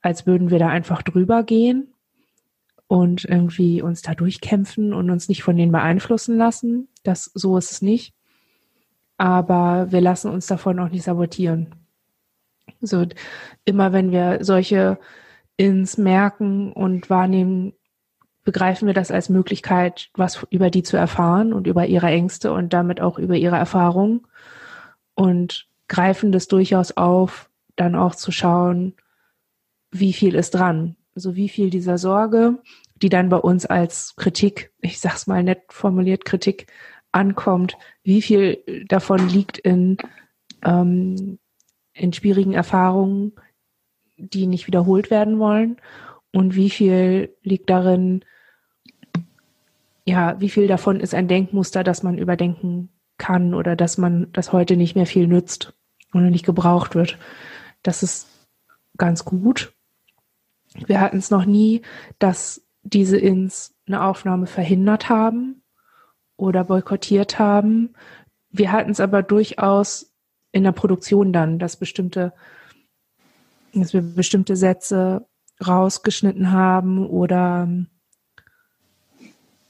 [0.00, 1.92] als würden wir da einfach drüber gehen
[2.86, 6.88] und irgendwie uns da durchkämpfen und uns nicht von denen beeinflussen lassen.
[7.02, 8.14] Das, so ist es nicht.
[9.18, 11.74] Aber wir lassen uns davon auch nicht sabotieren.
[12.80, 13.06] So,
[13.64, 14.98] immer wenn wir solche
[15.60, 17.74] ins Merken und Wahrnehmen,
[18.44, 22.72] begreifen wir das als Möglichkeit, was über die zu erfahren und über ihre Ängste und
[22.72, 24.26] damit auch über ihre Erfahrungen
[25.12, 28.94] und greifen das durchaus auf, dann auch zu schauen,
[29.90, 30.96] wie viel ist dran.
[31.14, 32.62] Also wie viel dieser Sorge,
[32.94, 36.68] die dann bei uns als Kritik, ich sag's mal nett formuliert, Kritik
[37.12, 39.98] ankommt, wie viel davon liegt in,
[40.64, 41.38] ähm,
[41.92, 43.34] in schwierigen Erfahrungen,
[44.20, 45.76] die nicht wiederholt werden wollen
[46.32, 48.24] und wie viel liegt darin,
[50.04, 54.52] ja, wie viel davon ist ein Denkmuster, das man überdenken kann oder dass man das
[54.52, 55.74] heute nicht mehr viel nützt
[56.14, 57.18] oder nicht gebraucht wird.
[57.82, 58.28] Das ist
[58.96, 59.72] ganz gut.
[60.86, 61.82] Wir hatten es noch nie,
[62.18, 65.62] dass diese Ins eine Aufnahme verhindert haben
[66.36, 67.94] oder boykottiert haben.
[68.50, 70.12] Wir hatten es aber durchaus
[70.52, 72.32] in der Produktion dann, dass bestimmte,
[73.74, 75.26] dass wir bestimmte Sätze
[75.64, 77.68] rausgeschnitten haben oder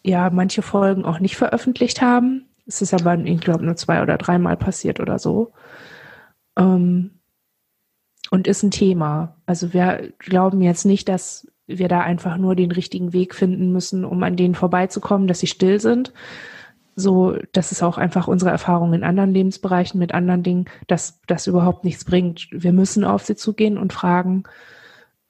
[0.02, 2.46] ja, manche Folgen auch nicht veröffentlicht haben.
[2.66, 5.52] Es ist aber, ich glaube, nur zwei oder dreimal passiert oder so.
[6.56, 7.20] Ähm,
[8.30, 9.36] und ist ein Thema.
[9.44, 14.04] Also wir glauben jetzt nicht, dass wir da einfach nur den richtigen Weg finden müssen,
[14.04, 16.12] um an denen vorbeizukommen, dass sie still sind.
[17.00, 21.46] So, das ist auch einfach unsere Erfahrung in anderen Lebensbereichen mit anderen Dingen, dass das
[21.46, 22.48] überhaupt nichts bringt.
[22.50, 24.44] Wir müssen auf sie zugehen und fragen,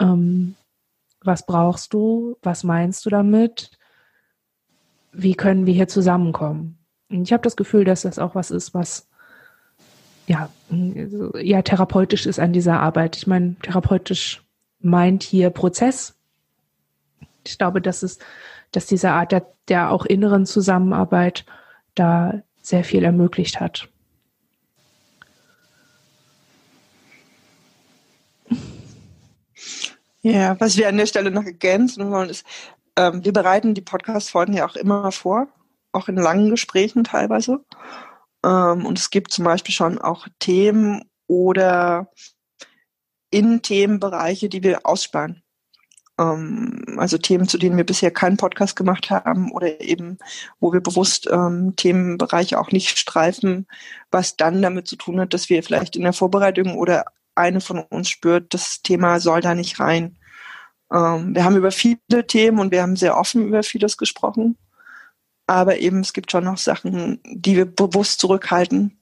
[0.01, 0.57] ähm,
[1.23, 2.37] was brauchst du?
[2.43, 3.71] Was meinst du damit?
[5.13, 6.79] Wie können wir hier zusammenkommen?
[7.09, 9.09] Und ich habe das Gefühl, dass das auch was ist, was
[10.27, 10.49] ja,
[11.41, 13.17] ja therapeutisch ist an dieser Arbeit.
[13.17, 14.43] Ich meine, therapeutisch
[14.79, 16.15] meint hier Prozess.
[17.45, 18.19] Ich glaube, dass es,
[18.71, 21.45] dass diese Art der, der auch inneren Zusammenarbeit
[21.95, 23.89] da sehr viel ermöglicht hat.
[30.23, 32.45] Ja, was wir an der Stelle noch ergänzen wollen, ist,
[32.97, 35.49] ähm, wir bereiten die Podcast-Folgen ja auch immer vor,
[35.93, 37.65] auch in langen Gesprächen teilweise.
[38.45, 42.11] Ähm, und es gibt zum Beispiel schon auch Themen oder
[43.31, 45.43] in Themenbereiche, die wir aussparen.
[46.21, 50.19] Ähm, also Themen, zu denen wir bisher keinen Podcast gemacht haben oder eben,
[50.61, 53.67] wo wir bewusst ähm, Themenbereiche auch nicht streifen,
[54.11, 57.79] was dann damit zu tun hat, dass wir vielleicht in der Vorbereitung oder eine von
[57.79, 60.19] uns spürt, das Thema soll da nicht rein.
[60.93, 64.59] Ähm, wir haben über viele Themen und wir haben sehr offen über vieles gesprochen.
[65.47, 69.01] Aber eben, es gibt schon noch Sachen, die wir bewusst zurückhalten,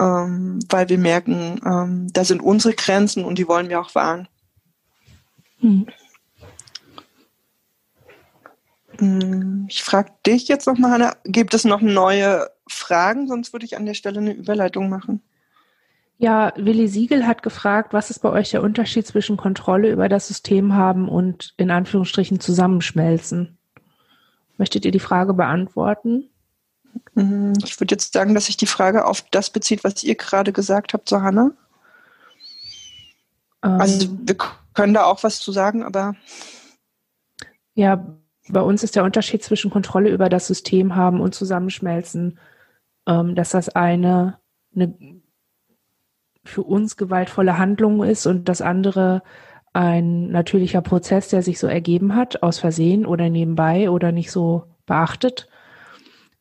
[0.00, 4.28] ähm, weil wir merken, ähm, da sind unsere Grenzen und die wollen wir auch wahren.
[5.60, 5.86] Hm.
[5.86, 5.86] hm
[9.68, 13.26] ich frage dich jetzt nochmal, Hanna, gibt es noch neue Fragen?
[13.26, 15.20] Sonst würde ich an der Stelle eine Überleitung machen.
[16.18, 20.28] Ja, Willi Siegel hat gefragt, was ist bei euch der Unterschied zwischen Kontrolle über das
[20.28, 23.58] System haben und in Anführungsstrichen zusammenschmelzen?
[24.56, 26.30] Möchtet ihr die Frage beantworten?
[27.14, 30.52] Mhm, ich würde jetzt sagen, dass sich die Frage auf das bezieht, was ihr gerade
[30.52, 31.50] gesagt habt, Johanna.
[33.64, 34.36] Ähm, also wir
[34.74, 36.14] können da auch was zu sagen, aber.
[37.74, 38.06] Ja,
[38.48, 42.38] bei uns ist der Unterschied zwischen Kontrolle über das System haben und Zusammenschmelzen,
[43.06, 44.38] ähm, dass das eine,
[44.74, 44.94] eine
[46.44, 49.22] für uns gewaltvolle Handlung ist und das andere
[49.72, 54.64] ein natürlicher Prozess, der sich so ergeben hat, aus Versehen oder nebenbei oder nicht so
[54.86, 55.48] beachtet.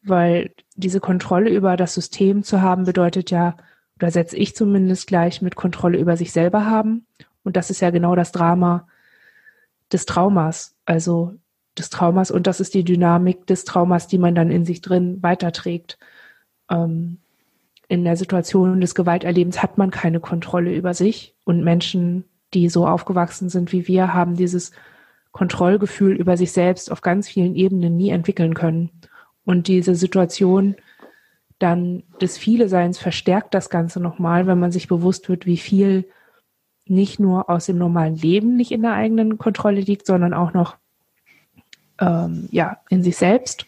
[0.04, 3.56] Weil diese Kontrolle über das System zu haben, bedeutet ja,
[3.98, 7.06] oder setze ich zumindest gleich mit Kontrolle über sich selber haben.
[7.44, 8.88] Und das ist ja genau das Drama
[9.92, 10.76] des Traumas.
[10.86, 11.36] Also
[11.78, 15.22] des Traumas und das ist die Dynamik des Traumas, die man dann in sich drin
[15.22, 15.98] weiterträgt.
[16.70, 17.18] Ähm,
[17.88, 22.88] in der Situation des Gewalterlebens hat man keine Kontrolle über sich und Menschen, die so
[22.88, 24.72] aufgewachsen sind wie wir, haben dieses
[25.32, 28.90] Kontrollgefühl über sich selbst auf ganz vielen Ebenen nie entwickeln können.
[29.46, 30.76] Und diese Situation
[31.60, 36.10] dann des Viele-Seins verstärkt das Ganze nochmal, wenn man sich bewusst wird, wie viel
[36.86, 40.78] nicht nur aus dem normalen Leben nicht in der eigenen Kontrolle liegt, sondern auch noch
[42.02, 43.66] ähm, ja, in sich selbst.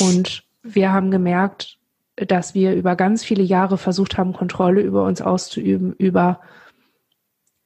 [0.00, 1.78] Und wir haben gemerkt,
[2.16, 6.40] dass wir über ganz viele Jahre versucht haben, Kontrolle über uns auszuüben, über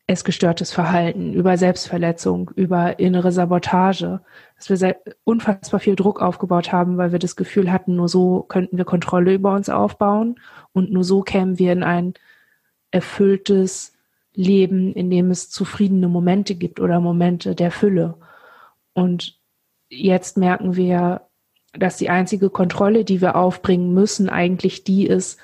[0.07, 4.21] essgestörtes Verhalten, über Selbstverletzung, über innere Sabotage,
[4.57, 8.77] dass wir unfassbar viel Druck aufgebaut haben, weil wir das Gefühl hatten, nur so könnten
[8.77, 10.39] wir Kontrolle über uns aufbauen
[10.73, 12.15] und nur so kämen wir in ein
[12.91, 13.95] erfülltes
[14.35, 18.15] Leben, in dem es zufriedene Momente gibt oder Momente der Fülle.
[18.93, 19.39] Und
[19.93, 21.23] jetzt merken wir,
[21.75, 25.39] dass die einzige Kontrolle, die wir aufbringen müssen, eigentlich die ist,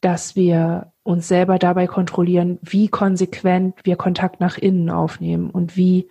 [0.00, 6.08] dass wir uns selber dabei kontrollieren, wie konsequent wir Kontakt nach innen aufnehmen und wie,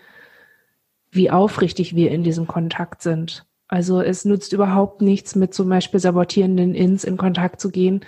[1.12, 3.46] wie aufrichtig wir in diesem Kontakt sind.
[3.68, 8.06] Also es nützt überhaupt nichts, mit zum Beispiel sabotierenden Ins in Kontakt zu gehen,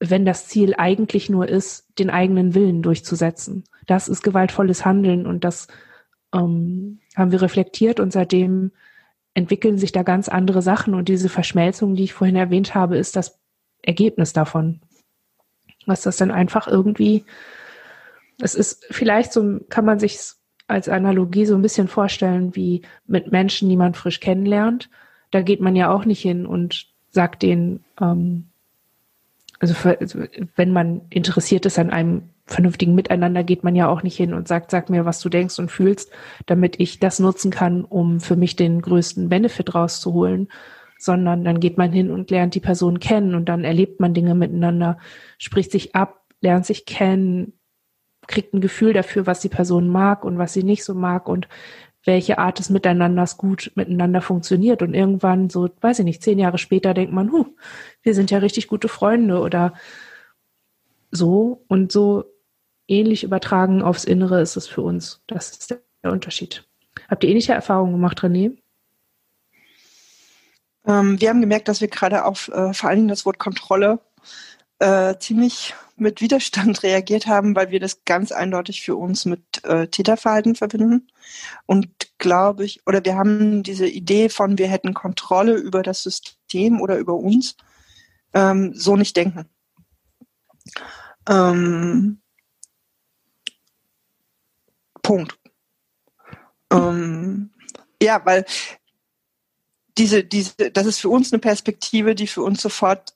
[0.00, 3.64] wenn das Ziel eigentlich nur ist, den eigenen Willen durchzusetzen.
[3.86, 5.68] Das ist gewaltvolles Handeln und das
[6.34, 8.70] ähm, haben wir reflektiert und seitdem
[9.34, 13.16] entwickeln sich da ganz andere Sachen und diese Verschmelzung, die ich vorhin erwähnt habe, ist
[13.16, 13.38] das
[13.82, 14.80] Ergebnis davon.
[15.86, 17.24] Was das dann einfach irgendwie,
[18.40, 20.18] es ist vielleicht so, kann man sich
[20.68, 24.90] als Analogie so ein bisschen vorstellen wie mit Menschen, die man frisch kennenlernt.
[25.30, 28.46] Da geht man ja auch nicht hin und sagt denen, ähm,
[29.58, 30.24] also, für, also
[30.56, 34.46] wenn man interessiert ist an einem vernünftigen Miteinander geht man ja auch nicht hin und
[34.46, 36.10] sagt, sag mir, was du denkst und fühlst,
[36.46, 40.48] damit ich das nutzen kann, um für mich den größten Benefit rauszuholen,
[40.98, 44.34] sondern dann geht man hin und lernt die Person kennen und dann erlebt man Dinge
[44.34, 44.98] miteinander,
[45.38, 47.54] spricht sich ab, lernt sich kennen,
[48.28, 51.48] kriegt ein Gefühl dafür, was die Person mag und was sie nicht so mag und
[52.04, 54.80] welche Art des Miteinanders gut miteinander funktioniert.
[54.82, 57.46] Und irgendwann, so, weiß ich nicht, zehn Jahre später denkt man, huh,
[58.02, 59.74] wir sind ja richtig gute Freunde oder
[61.10, 61.64] so.
[61.66, 62.24] Und so
[62.88, 65.22] ähnlich übertragen aufs Innere ist es für uns.
[65.26, 66.66] Das ist der Unterschied.
[67.08, 68.56] Habt ihr ähnliche Erfahrungen gemacht, René?
[70.86, 74.00] Ähm, wir haben gemerkt, dass wir gerade auf äh, vor allen Dingen das Wort Kontrolle
[74.78, 79.88] äh, ziemlich mit Widerstand reagiert haben, weil wir das ganz eindeutig für uns mit äh,
[79.88, 81.08] Täterverhalten verbinden.
[81.66, 86.80] Und glaube ich, oder wir haben diese Idee von, wir hätten Kontrolle über das System
[86.80, 87.56] oder über uns,
[88.34, 89.48] ähm, so nicht denken.
[91.28, 92.20] Ähm,
[95.06, 95.38] Punkt.
[96.72, 97.50] Ähm,
[98.02, 98.44] ja, weil
[99.96, 103.14] diese, diese, das ist für uns eine Perspektive, die für uns sofort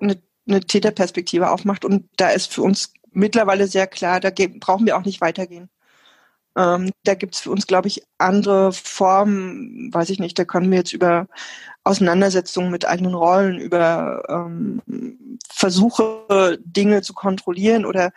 [0.00, 1.84] eine, eine Täterperspektive aufmacht.
[1.84, 5.70] Und da ist für uns mittlerweile sehr klar, da brauchen wir auch nicht weitergehen.
[6.56, 10.70] Ähm, da gibt es für uns, glaube ich, andere Formen, weiß ich nicht, da können
[10.70, 11.28] wir jetzt über
[11.84, 14.82] Auseinandersetzungen mit eigenen Rollen, über ähm,
[15.48, 18.12] Versuche, Dinge zu kontrollieren oder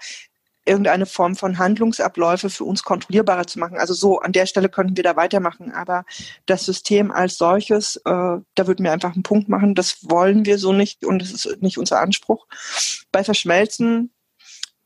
[0.66, 3.78] irgendeine Form von Handlungsabläufe für uns kontrollierbarer zu machen.
[3.78, 5.72] Also so an der Stelle könnten wir da weitermachen.
[5.72, 6.06] Aber
[6.46, 9.76] das System als solches, äh, da würden wir einfach einen Punkt machen.
[9.76, 12.48] Das wollen wir so nicht und das ist nicht unser Anspruch.
[13.12, 14.12] Bei Verschmelzen,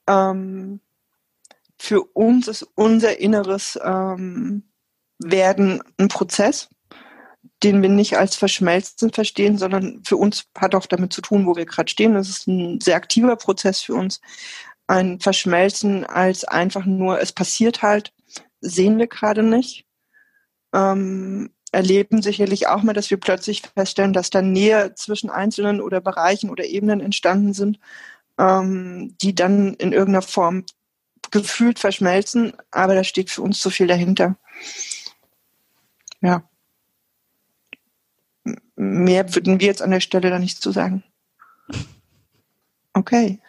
[0.08, 0.80] ähm,
[1.78, 4.64] für uns ist unser inneres ähm,
[5.20, 6.70] Werden ein Prozess,
[7.64, 11.56] den wir nicht als Verschmelzen verstehen, sondern für uns hat auch damit zu tun, wo
[11.56, 12.14] wir gerade stehen.
[12.14, 14.22] Das ist ein sehr aktiver Prozess für uns
[14.88, 18.14] ein Verschmelzen als einfach nur, es passiert halt,
[18.62, 19.86] sehen wir gerade nicht.
[20.74, 26.00] Ähm, erleben sicherlich auch mal, dass wir plötzlich feststellen, dass da Nähe zwischen einzelnen oder
[26.02, 27.80] Bereichen oder Ebenen entstanden sind,
[28.38, 30.66] ähm, die dann in irgendeiner Form
[31.32, 34.38] gefühlt verschmelzen, aber da steht für uns zu viel dahinter.
[36.22, 36.48] Ja.
[38.76, 41.04] Mehr würden wir jetzt an der Stelle da nicht zu sagen.
[42.94, 43.40] Okay.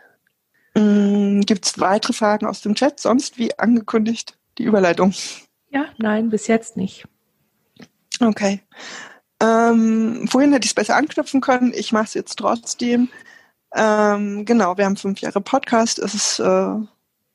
[0.77, 3.01] Mm, Gibt es weitere Fragen aus dem Chat?
[3.01, 5.15] Sonst, wie angekündigt, die Überleitung.
[5.71, 7.09] Ja, nein, bis jetzt nicht.
[8.21, 8.61] Okay.
[9.41, 11.73] Ähm, vorhin hätte ich es besser anknüpfen können.
[11.75, 13.09] Ich mache es jetzt trotzdem.
[13.75, 15.99] Ähm, genau, wir haben fünf Jahre Podcast.
[15.99, 16.75] Es ist, äh,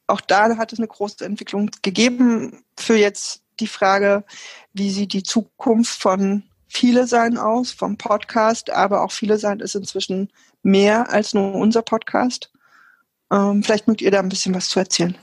[0.07, 2.63] auch da hat es eine große Entwicklung gegeben.
[2.77, 4.23] Für jetzt die Frage,
[4.73, 9.75] wie sieht die Zukunft von Viele sein aus, vom Podcast, aber auch Viele sein ist
[9.75, 10.31] inzwischen
[10.63, 12.51] mehr als nur unser Podcast.
[13.31, 15.15] Ähm, vielleicht mögt ihr da ein bisschen was zu erzählen.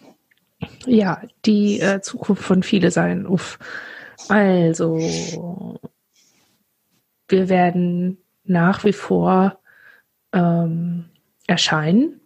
[0.86, 3.26] Ja, die äh, Zukunft von Viele sein.
[3.26, 3.58] Uff.
[4.28, 4.98] Also,
[7.28, 9.58] wir werden nach wie vor
[10.32, 11.10] ähm,
[11.46, 12.20] erscheinen.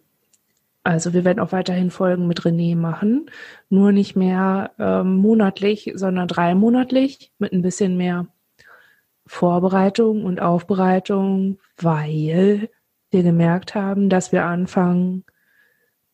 [0.83, 3.29] Also wir werden auch weiterhin Folgen mit René machen,
[3.69, 8.27] nur nicht mehr ähm, monatlich, sondern dreimonatlich mit ein bisschen mehr
[9.25, 12.69] Vorbereitung und Aufbereitung, weil
[13.11, 15.23] wir gemerkt haben, dass wir anfangen,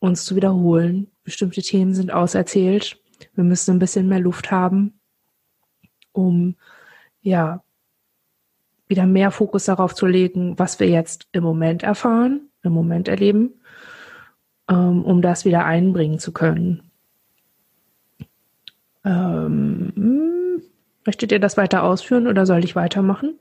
[0.00, 1.06] uns zu wiederholen.
[1.22, 3.00] Bestimmte Themen sind auserzählt.
[3.34, 4.98] Wir müssen ein bisschen mehr Luft haben,
[6.12, 6.56] um
[7.20, 7.62] ja
[8.88, 13.60] wieder mehr Fokus darauf zu legen, was wir jetzt im Moment erfahren, im Moment erleben,
[14.68, 16.90] ähm, um das wieder einbringen zu können.
[19.04, 20.62] Ähm,
[21.06, 23.38] möchtet ihr das weiter ausführen oder soll ich weitermachen?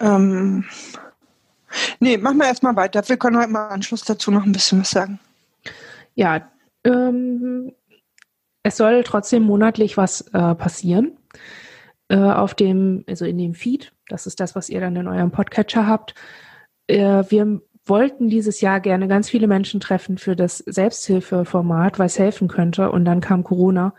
[0.00, 0.64] Ähm,
[2.00, 3.06] nee, machen wir erstmal weiter.
[3.08, 5.18] Wir können heute mal Anschluss dazu noch ein bisschen was sagen.
[6.14, 6.50] Ja,
[6.84, 7.72] ähm,
[8.62, 11.16] es soll trotzdem monatlich was äh, passieren
[12.08, 13.92] äh, auf dem, also in dem Feed.
[14.08, 16.14] Das ist das, was ihr dann in eurem Podcatcher habt.
[16.86, 22.18] Äh, wir wollten dieses Jahr gerne ganz viele Menschen treffen für das Selbsthilfeformat, weil es
[22.18, 22.90] helfen könnte.
[22.90, 23.94] Und dann kam Corona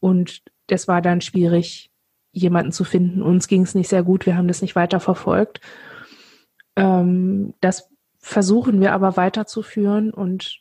[0.00, 1.90] und das war dann schwierig,
[2.32, 3.22] jemanden zu finden.
[3.22, 5.60] Uns ging es nicht sehr gut, wir haben das nicht weiter verfolgt.
[6.76, 10.60] Ähm, das versuchen wir aber weiterzuführen und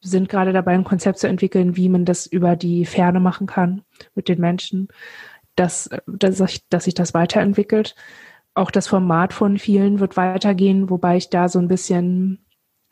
[0.00, 3.82] sind gerade dabei, ein Konzept zu entwickeln, wie man das über die Ferne machen kann
[4.14, 4.88] mit den Menschen
[5.56, 7.94] dass, dass, sich, dass sich das weiterentwickelt.
[8.54, 12.44] Auch das Format von vielen wird weitergehen, wobei ich da so ein bisschen,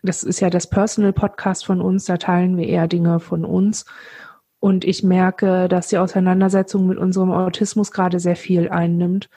[0.02, 3.84] das ist ja das Personal Podcast von uns, da teilen wir eher Dinge von uns.
[4.58, 9.30] Und ich merke, dass die Auseinandersetzung mit unserem Autismus gerade sehr viel einnimmt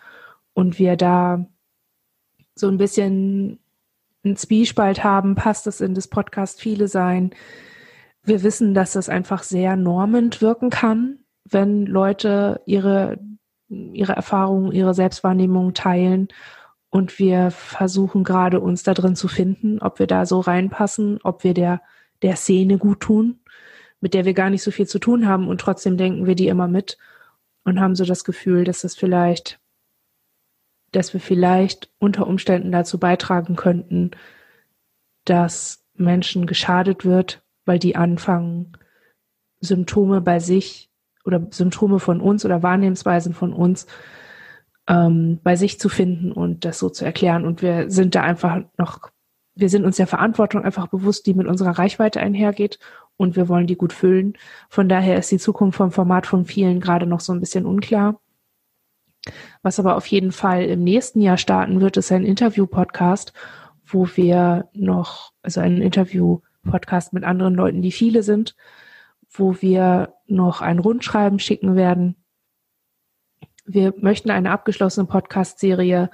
[0.53, 1.45] und wir da
[2.55, 3.59] so ein bisschen
[4.23, 7.31] einen Zwiespalt haben, passt es in das Podcast viele sein.
[8.23, 13.19] Wir wissen, dass das einfach sehr normend wirken kann, wenn Leute ihre,
[13.67, 16.29] ihre Erfahrungen, ihre Selbstwahrnehmung teilen
[16.93, 21.43] und wir versuchen gerade uns da drin zu finden, ob wir da so reinpassen, ob
[21.43, 21.81] wir der,
[22.21, 23.39] der Szene gut tun,
[23.99, 26.47] mit der wir gar nicht so viel zu tun haben und trotzdem denken wir die
[26.47, 26.99] immer mit
[27.63, 29.59] und haben so das Gefühl, dass das vielleicht,
[30.95, 34.11] dass wir vielleicht unter Umständen dazu beitragen könnten,
[35.25, 38.77] dass Menschen geschadet wird, weil die anfangen,
[39.59, 40.89] Symptome bei sich
[41.25, 43.87] oder Symptome von uns oder Wahrnehmensweisen von uns
[44.87, 47.45] ähm, bei sich zu finden und das so zu erklären.
[47.45, 49.09] Und wir sind da einfach noch,
[49.55, 52.79] wir sind uns der Verantwortung einfach bewusst, die mit unserer Reichweite einhergeht
[53.15, 54.33] und wir wollen die gut füllen.
[54.69, 58.19] Von daher ist die Zukunft vom Format von vielen gerade noch so ein bisschen unklar.
[59.61, 63.33] Was aber auf jeden Fall im nächsten Jahr starten wird, ist ein Interview-Podcast,
[63.85, 68.55] wo wir noch, also ein Interview-Podcast mit anderen Leuten, die viele sind,
[69.29, 72.15] wo wir noch ein Rundschreiben schicken werden.
[73.65, 76.09] Wir möchten eine abgeschlossene Podcast-Serie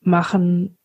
[0.00, 0.76] machen.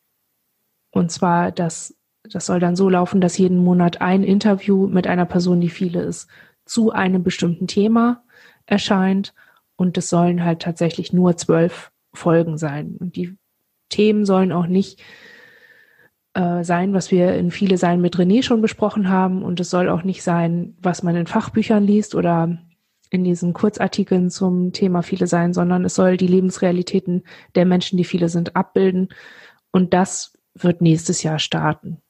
[0.92, 5.26] Und zwar, das, das soll dann so laufen, dass jeden Monat ein Interview mit einer
[5.26, 6.30] Person, die viele ist,
[6.66, 8.24] zu einem bestimmten Thema
[8.66, 9.34] erscheint.
[9.76, 12.96] Und es sollen halt tatsächlich nur zwölf Folgen sein.
[13.00, 13.38] Und die
[13.90, 15.02] Themen sollen auch nicht
[16.34, 19.44] äh, sein, was wir in viele Sein mit René schon besprochen haben.
[19.44, 22.58] Und es soll auch nicht sein, was man in Fachbüchern liest oder
[23.10, 27.24] in diesen Kurzartikeln zum Thema viele sein, sondern es soll die Lebensrealitäten
[27.56, 29.10] der Menschen, die viele sind, abbilden.
[29.72, 32.02] Und das wird nächstes Jahr starten.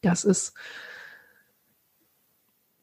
[0.00, 0.54] Das ist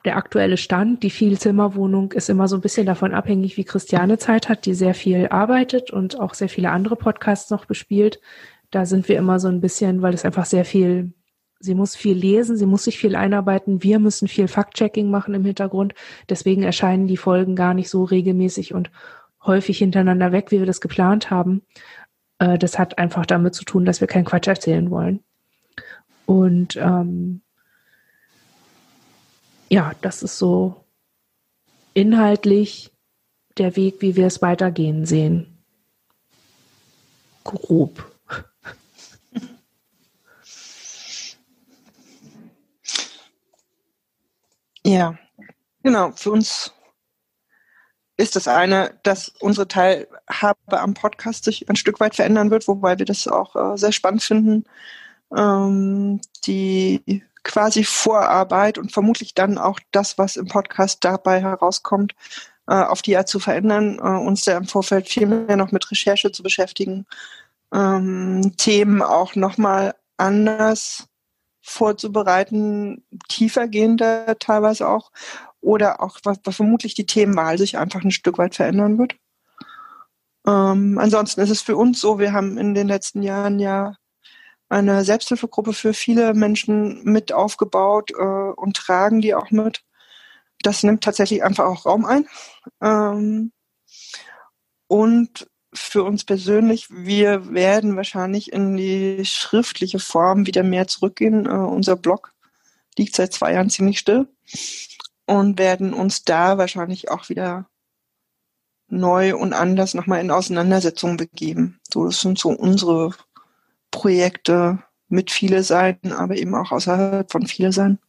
[0.05, 1.03] der aktuelle Stand.
[1.03, 4.93] Die Vielzimmerwohnung ist immer so ein bisschen davon abhängig, wie Christiane Zeit hat, die sehr
[4.93, 8.19] viel arbeitet und auch sehr viele andere Podcasts noch bespielt
[8.73, 11.13] da sind wir immer so ein bisschen, weil es einfach sehr viel,
[11.59, 15.45] sie muss viel lesen, sie muss sich viel einarbeiten, wir müssen viel Fact-Checking machen im
[15.45, 15.93] Hintergrund.
[16.27, 18.89] Deswegen erscheinen die Folgen gar nicht so regelmäßig und
[19.45, 21.61] häufig hintereinander weg, wie wir das geplant haben.
[22.39, 25.19] Äh, das hat einfach damit zu tun, dass wir keinen Quatsch erzählen wollen.
[26.25, 27.42] Und ähm,
[29.70, 30.84] ja, das ist so
[31.93, 32.91] inhaltlich
[33.57, 35.64] der Weg, wie wir es weitergehen sehen.
[37.43, 38.11] Grob.
[44.86, 45.18] Ja,
[45.82, 46.11] genau.
[46.11, 46.74] Für uns
[48.18, 52.99] ist das eine, dass unsere Teilhabe am Podcast sich ein Stück weit verändern wird, wobei
[52.99, 54.66] wir das auch äh, sehr spannend finden,
[55.36, 62.15] ähm, die quasi Vorarbeit und vermutlich dann auch das, was im Podcast dabei herauskommt,
[62.67, 65.89] äh, auf die Art zu verändern, äh, uns da im Vorfeld viel mehr noch mit
[65.91, 67.05] Recherche zu beschäftigen,
[67.73, 71.07] ähm, Themen auch nochmal anders
[71.61, 75.11] vorzubereiten, tiefergehender teilweise auch,
[75.61, 79.15] oder auch, was, was vermutlich die Themenwahl sich einfach ein Stück weit verändern wird.
[80.45, 83.95] Ähm, ansonsten ist es für uns so, wir haben in den letzten Jahren ja
[84.74, 89.84] eine Selbsthilfegruppe für viele Menschen mit aufgebaut äh, und tragen die auch mit.
[90.63, 92.28] Das nimmt tatsächlich einfach auch Raum ein.
[92.82, 93.51] Ähm,
[94.88, 101.45] und für uns persönlich, wir werden wahrscheinlich in die schriftliche Form wieder mehr zurückgehen.
[101.45, 102.34] Äh, unser Blog
[102.97, 104.28] liegt seit zwei Jahren ziemlich still
[105.26, 107.67] und werden uns da wahrscheinlich auch wieder
[108.88, 111.80] neu und anders nochmal in Auseinandersetzungen begeben.
[111.91, 113.11] So, das sind so unsere
[113.93, 117.99] Projekte mit viele sein, aber eben auch außerhalb von viele sein.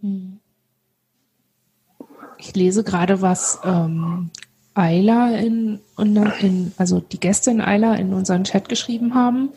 [0.00, 0.38] Hm.
[2.38, 4.30] Ich lese gerade, was ähm,
[4.74, 9.48] Ayla in, in, also die Gäste in Ayla in unseren Chat geschrieben haben.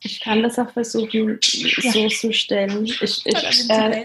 [0.00, 1.92] Ich kann das auch versuchen, ja.
[1.92, 2.84] so zu stellen.
[2.84, 4.04] Ich, ich, äh,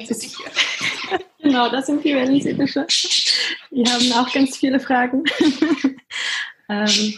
[1.40, 2.88] genau, das sind die Wellensittiche.
[3.70, 5.24] Die haben auch ganz viele Fragen.
[6.70, 7.14] ähm,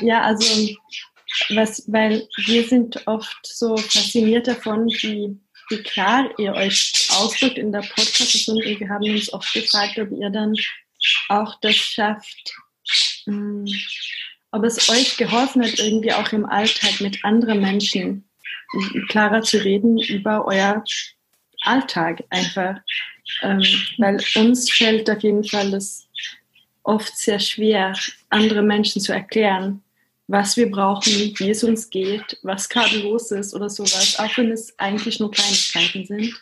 [0.00, 0.74] ja, also,
[1.50, 5.36] was, weil wir sind oft so fasziniert davon, wie,
[5.70, 10.10] wie klar ihr euch ausdrückt in der Podcast und wir haben uns oft gefragt, ob
[10.10, 10.54] ihr dann
[11.28, 12.54] auch das schafft,
[13.26, 13.74] mh, hm,
[14.52, 18.28] ob es euch geholfen hat, irgendwie auch im Alltag mit anderen Menschen
[19.08, 20.82] klarer zu reden über euer
[21.62, 22.76] Alltag einfach.
[23.42, 23.62] Ähm,
[23.98, 26.08] weil uns fällt auf jeden Fall es
[26.84, 27.92] oft sehr schwer,
[28.30, 29.82] andere Menschen zu erklären,
[30.28, 34.50] was wir brauchen, wie es uns geht, was gerade los ist oder sowas, auch wenn
[34.50, 36.34] es eigentlich nur Kleinigkeiten sind.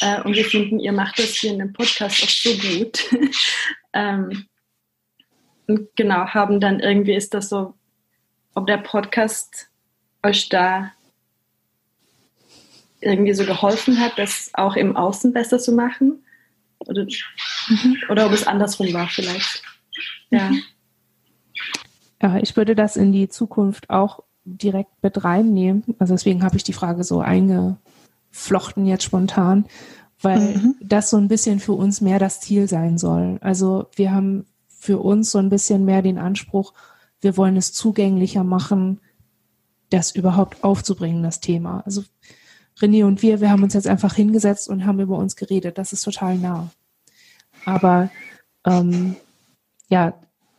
[0.00, 3.04] Äh, und wir finden, ihr macht das hier in dem Podcast auch so gut.
[3.92, 4.46] ähm,
[5.66, 7.74] und genau, haben dann irgendwie ist das so,
[8.54, 9.68] ob der Podcast
[10.22, 10.92] euch da
[13.00, 16.24] irgendwie so geholfen hat, das auch im Außen besser zu machen.
[16.78, 18.02] Oder, mhm.
[18.08, 19.62] oder ob es andersrum war vielleicht.
[20.30, 20.50] Ja.
[20.50, 20.62] Mhm.
[22.24, 25.84] Ja, ich würde das in die Zukunft auch direkt mit reinnehmen.
[25.98, 29.66] Also deswegen habe ich die Frage so eingeflochten jetzt spontan,
[30.22, 30.74] weil mhm.
[30.80, 33.36] das so ein bisschen für uns mehr das Ziel sein soll.
[33.42, 36.72] Also wir haben für uns so ein bisschen mehr den Anspruch,
[37.20, 39.02] wir wollen es zugänglicher machen,
[39.90, 41.82] das überhaupt aufzubringen, das Thema.
[41.84, 42.04] Also
[42.80, 45.76] René und wir, wir haben uns jetzt einfach hingesetzt und haben über uns geredet.
[45.76, 46.70] Das ist total nah.
[47.66, 48.08] Aber
[48.64, 49.16] ähm,
[49.90, 50.14] ja,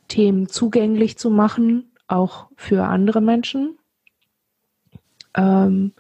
[0.08, 3.78] Themen zugänglich zu machen, auch für andere Menschen
[5.36, 5.94] ähm,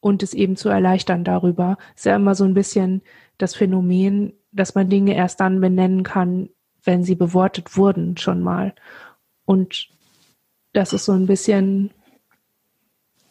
[0.00, 3.02] und es eben zu erleichtern darüber, ist ja immer so ein bisschen
[3.38, 6.50] das Phänomen, dass man Dinge erst dann benennen kann,
[6.84, 8.74] wenn sie bewortet wurden schon mal.
[9.44, 9.88] Und
[10.72, 11.90] das ist so ein bisschen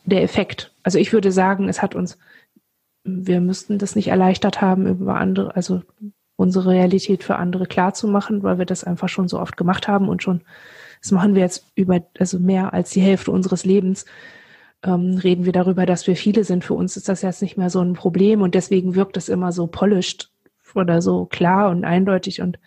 [0.06, 0.74] der Effekt.
[0.84, 2.18] Also ich würde sagen, es hat uns,
[3.04, 5.82] wir müssten das nicht erleichtert haben, über andere, also
[6.42, 9.88] unsere Realität für andere klar zu machen, weil wir das einfach schon so oft gemacht
[9.88, 10.42] haben und schon,
[11.02, 14.06] das machen wir jetzt über, also mehr als die Hälfte unseres Lebens,
[14.84, 16.64] ähm, reden wir darüber, dass wir viele sind.
[16.64, 19.52] Für uns ist das jetzt nicht mehr so ein Problem und deswegen wirkt es immer
[19.52, 20.32] so polished
[20.74, 22.58] oder so klar und eindeutig und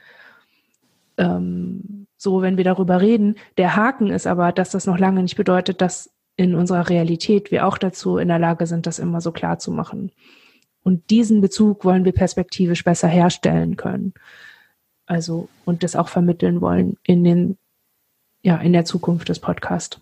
[1.16, 3.34] ähm, so, wenn wir darüber reden.
[3.58, 7.66] Der Haken ist aber, dass das noch lange nicht bedeutet, dass in unserer Realität wir
[7.66, 10.10] auch dazu in der Lage sind, das immer so klar zu machen.
[10.84, 14.14] Und diesen Bezug wollen wir perspektivisch besser herstellen können.
[15.06, 17.58] Also, und das auch vermitteln wollen in den,
[18.42, 19.98] ja, in der Zukunft des Podcasts.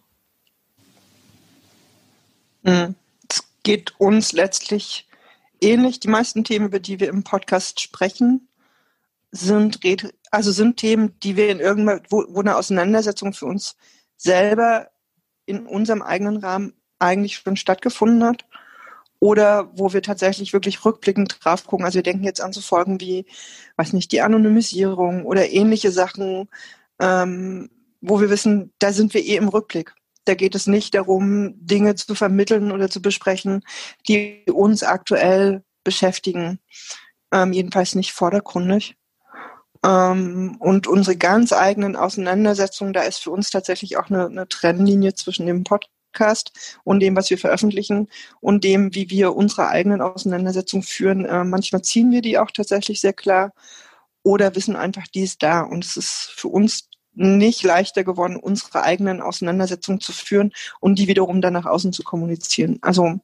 [2.65, 2.95] Hm.
[3.31, 5.09] Es geht uns letztlich
[5.61, 6.01] ähnlich.
[6.01, 8.49] Die meisten Themen, über die wir im Podcast sprechen,
[9.31, 9.81] sind
[10.31, 13.77] also sind Themen, die wir in irgendwann, wo, wo eine Auseinandersetzung für uns
[14.17, 14.91] selber
[15.47, 18.45] in unserem eigenen Rahmen eigentlich schon stattgefunden hat.
[19.23, 21.87] Oder wo wir tatsächlich wirklich rückblickend drauf gucken.
[21.87, 23.25] Also wir denken jetzt an so Folgen wie,
[23.77, 26.49] weiß nicht, die Anonymisierung oder ähnliche Sachen,
[26.99, 27.71] ähm,
[28.01, 29.95] wo wir wissen, da sind wir eh im Rückblick.
[30.25, 33.63] Da geht es nicht darum, Dinge zu vermitteln oder zu besprechen,
[34.09, 36.59] die uns aktuell beschäftigen.
[37.31, 38.97] Ähm, jedenfalls nicht vordergründig.
[39.85, 45.15] Ähm, und unsere ganz eigenen Auseinandersetzungen, da ist für uns tatsächlich auch eine, eine Trennlinie
[45.15, 45.93] zwischen dem Podcast
[46.85, 48.09] und dem, was wir veröffentlichen
[48.41, 51.25] und dem, wie wir unsere eigenen Auseinandersetzungen führen.
[51.25, 53.53] Äh, manchmal ziehen wir die auch tatsächlich sehr klar
[54.23, 55.61] oder wissen einfach, die ist da.
[55.63, 61.09] Und es ist für uns nicht leichter geworden, unsere eigenen Auseinandersetzungen zu führen und die
[61.09, 62.79] wiederum dann nach außen zu kommunizieren.
[62.81, 63.21] Also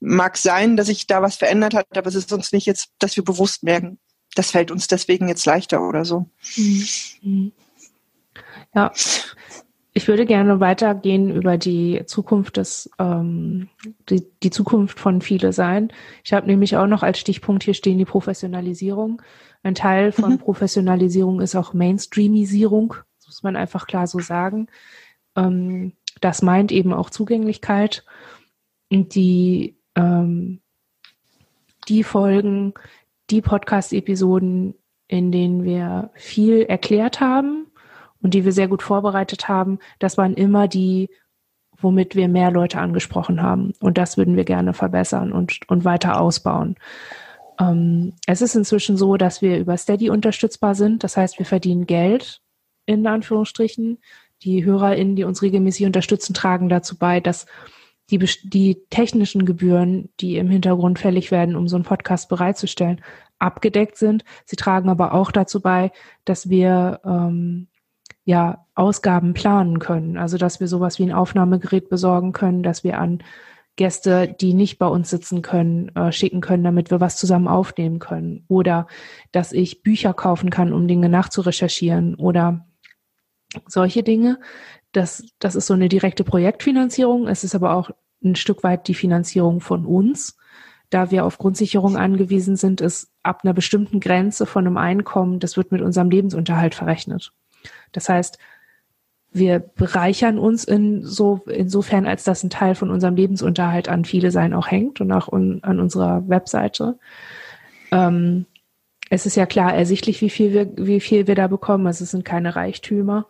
[0.00, 3.16] mag sein, dass sich da was verändert hat, aber es ist uns nicht jetzt, dass
[3.16, 3.98] wir bewusst merken,
[4.34, 6.26] das fällt uns deswegen jetzt leichter oder so.
[6.56, 7.52] Mhm.
[8.74, 8.92] Ja,
[10.00, 13.68] ich würde gerne weitergehen über die Zukunft des, ähm,
[14.08, 15.92] die, die Zukunft von viele sein.
[16.24, 19.20] Ich habe nämlich auch noch als Stichpunkt hier stehen die Professionalisierung.
[19.62, 20.38] Ein Teil von mhm.
[20.38, 24.68] Professionalisierung ist auch Mainstreamisierung, das muss man einfach klar so sagen.
[25.36, 25.92] Ähm,
[26.22, 28.02] das meint eben auch Zugänglichkeit.
[28.90, 30.62] Und die, ähm,
[31.88, 32.72] die Folgen,
[33.28, 34.76] die Podcast-Episoden,
[35.08, 37.69] in denen wir viel erklärt haben
[38.22, 41.10] und die wir sehr gut vorbereitet haben, das waren immer die,
[41.78, 43.72] womit wir mehr Leute angesprochen haben.
[43.80, 46.76] Und das würden wir gerne verbessern und, und weiter ausbauen.
[47.58, 51.04] Ähm, es ist inzwischen so, dass wir über Steady unterstützbar sind.
[51.04, 52.40] Das heißt, wir verdienen Geld
[52.86, 53.98] in Anführungsstrichen.
[54.42, 57.46] Die HörerInnen, die uns regelmäßig unterstützen, tragen dazu bei, dass
[58.10, 63.02] die, die technischen Gebühren, die im Hintergrund fällig werden, um so einen Podcast bereitzustellen,
[63.38, 64.24] abgedeckt sind.
[64.44, 65.92] Sie tragen aber auch dazu bei,
[66.24, 67.68] dass wir ähm,
[68.30, 70.16] ja Ausgaben planen können.
[70.16, 73.22] Also dass wir sowas wie ein Aufnahmegerät besorgen können, dass wir an
[73.76, 77.98] Gäste, die nicht bei uns sitzen können, äh, schicken können, damit wir was zusammen aufnehmen
[77.98, 78.44] können.
[78.48, 78.86] Oder
[79.32, 82.66] dass ich Bücher kaufen kann, um Dinge nachzurecherchieren oder
[83.66, 84.38] solche Dinge.
[84.92, 87.28] Das, das ist so eine direkte Projektfinanzierung.
[87.28, 87.90] Es ist aber auch
[88.22, 90.36] ein Stück weit die Finanzierung von uns.
[90.90, 95.56] Da wir auf Grundsicherung angewiesen sind, ist ab einer bestimmten Grenze von einem Einkommen, das
[95.56, 97.32] wird mit unserem Lebensunterhalt verrechnet.
[97.92, 98.38] Das heißt,
[99.32, 104.30] wir bereichern uns in so, insofern, als das ein Teil von unserem Lebensunterhalt an viele
[104.30, 106.98] sein auch hängt und auch un, an unserer Webseite.
[107.92, 108.46] Ähm,
[109.08, 111.86] es ist ja klar ersichtlich, wie viel wir, wie viel wir da bekommen.
[111.86, 113.26] Also es sind keine Reichtümer,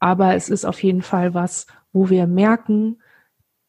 [0.00, 2.98] aber es ist auf jeden Fall was, wo wir merken,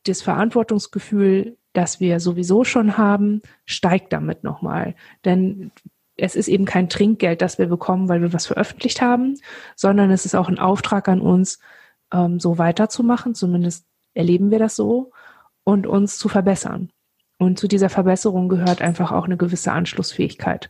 [0.05, 4.95] das Verantwortungsgefühl, das wir sowieso schon haben, steigt damit nochmal.
[5.23, 5.71] Denn
[6.17, 9.37] es ist eben kein Trinkgeld, das wir bekommen, weil wir was veröffentlicht haben,
[9.75, 11.59] sondern es ist auch ein Auftrag an uns,
[12.13, 15.11] ähm, so weiterzumachen, zumindest erleben wir das so,
[15.63, 16.91] und uns zu verbessern.
[17.37, 20.69] Und zu dieser Verbesserung gehört einfach auch eine gewisse Anschlussfähigkeit.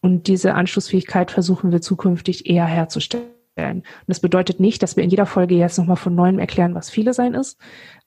[0.00, 3.30] Und diese Anschlussfähigkeit versuchen wir zukünftig eher herzustellen.
[3.56, 6.90] Und das bedeutet nicht, dass wir in jeder Folge jetzt nochmal von neuem erklären, was
[6.90, 7.60] viele sein ist,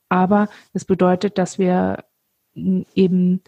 [0.09, 2.03] aber es bedeutet, dass wir
[2.55, 3.41] eben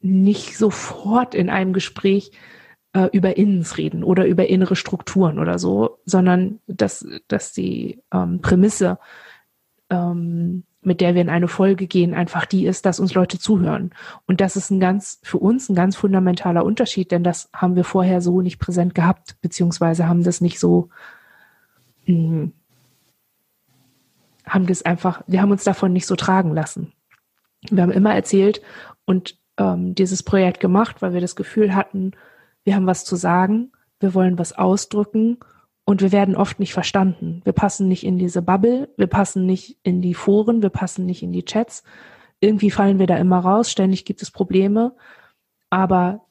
[0.00, 2.32] nicht sofort in einem Gespräch
[2.92, 8.40] äh, über Innens reden oder über innere Strukturen oder so, sondern dass, dass die ähm,
[8.40, 8.98] Prämisse,
[9.90, 13.90] ähm, mit der wir in eine Folge gehen, einfach die ist, dass uns Leute zuhören.
[14.26, 17.84] Und das ist ein ganz, für uns ein ganz fundamentaler Unterschied, denn das haben wir
[17.84, 20.88] vorher so nicht präsent gehabt, beziehungsweise haben das nicht so,
[22.06, 22.52] mh, hm,
[24.46, 26.92] haben das einfach, wir haben uns davon nicht so tragen lassen.
[27.68, 28.62] Wir haben immer erzählt
[29.04, 32.12] und ähm, dieses Projekt gemacht, weil wir das Gefühl hatten,
[32.68, 35.38] wir haben was zu sagen, wir wollen was ausdrücken
[35.86, 37.40] und wir werden oft nicht verstanden.
[37.44, 41.22] Wir passen nicht in diese Bubble, wir passen nicht in die Foren, wir passen nicht
[41.22, 41.82] in die Chats.
[42.40, 44.94] Irgendwie fallen wir da immer raus, ständig gibt es Probleme.
[45.70, 46.26] Aber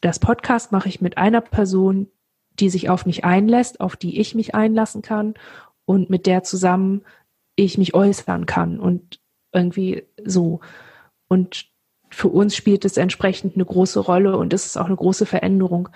[0.00, 2.06] das Podcast mache ich mit einer Person,
[2.52, 5.34] die sich auf mich einlässt, auf die ich mich einlassen kann
[5.84, 7.02] und mit der zusammen
[7.56, 9.18] ich mich äußern kann und
[9.52, 10.60] irgendwie so.
[11.26, 11.67] Und
[12.10, 15.88] für uns spielt es entsprechend eine große Rolle und es ist auch eine große Veränderung,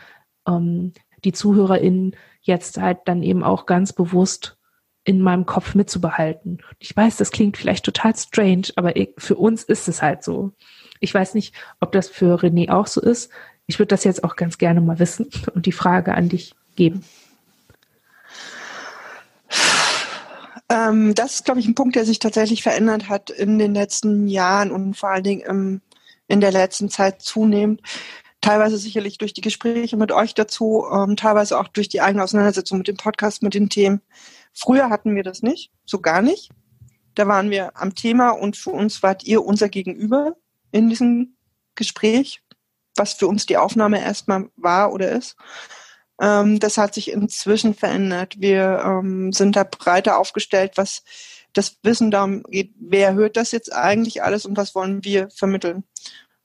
[0.47, 0.93] ähm,
[1.25, 4.59] die ZuhörerInnen jetzt halt dann eben auch ganz bewusst
[5.05, 6.63] in meinem Kopf mitzubehalten.
[6.79, 10.53] Ich weiß, das klingt vielleicht total strange, aber ich, für uns ist es halt so.
[11.01, 13.31] Ich weiß nicht, ob das für René auch so ist.
[13.67, 17.05] Ich würde das jetzt auch ganz gerne mal wissen und die Frage an dich geben.
[20.69, 24.29] Ähm, das ist, glaube ich, ein Punkt, der sich tatsächlich verändert hat in den letzten
[24.29, 25.81] Jahren und vor allen Dingen im
[26.29, 27.81] in der letzten Zeit zunehmend.
[28.41, 32.79] Teilweise sicherlich durch die Gespräche mit euch dazu, ähm, teilweise auch durch die eigene Auseinandersetzung
[32.79, 34.01] mit dem Podcast, mit den Themen.
[34.53, 36.51] Früher hatten wir das nicht, so gar nicht.
[37.15, 40.35] Da waren wir am Thema und für uns wart ihr unser Gegenüber
[40.73, 41.37] in diesem
[41.75, 42.43] Gespräch,
[42.97, 45.37] was für uns die Aufnahme erstmal war oder ist.
[46.21, 48.41] Ähm, das hat sich inzwischen verändert.
[48.41, 51.03] Wir ähm, sind da breiter aufgestellt, was
[51.53, 55.85] das Wissen darum geht, wer hört das jetzt eigentlich alles und was wollen wir vermitteln.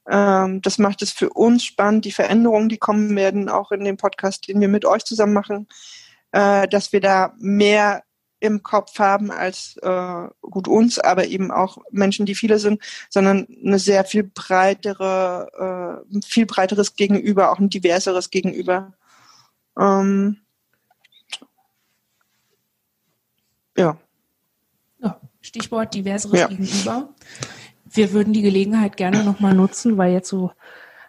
[0.09, 3.97] Ähm, das macht es für uns spannend, die Veränderungen, die kommen werden, auch in dem
[3.97, 5.67] Podcast, den wir mit euch zusammen machen,
[6.31, 8.03] äh, dass wir da mehr
[8.39, 13.47] im Kopf haben als äh, gut uns, aber eben auch Menschen, die viele sind, sondern
[13.65, 18.93] eine sehr viel breitere, äh, viel breiteres Gegenüber, auch ein diverseres Gegenüber.
[19.79, 20.37] Ähm,
[23.75, 23.97] ja.
[25.47, 26.47] Stichwort diverseres ja.
[26.47, 27.09] Gegenüber.
[27.89, 30.51] Wir würden die Gelegenheit gerne nochmal nutzen, weil jetzt so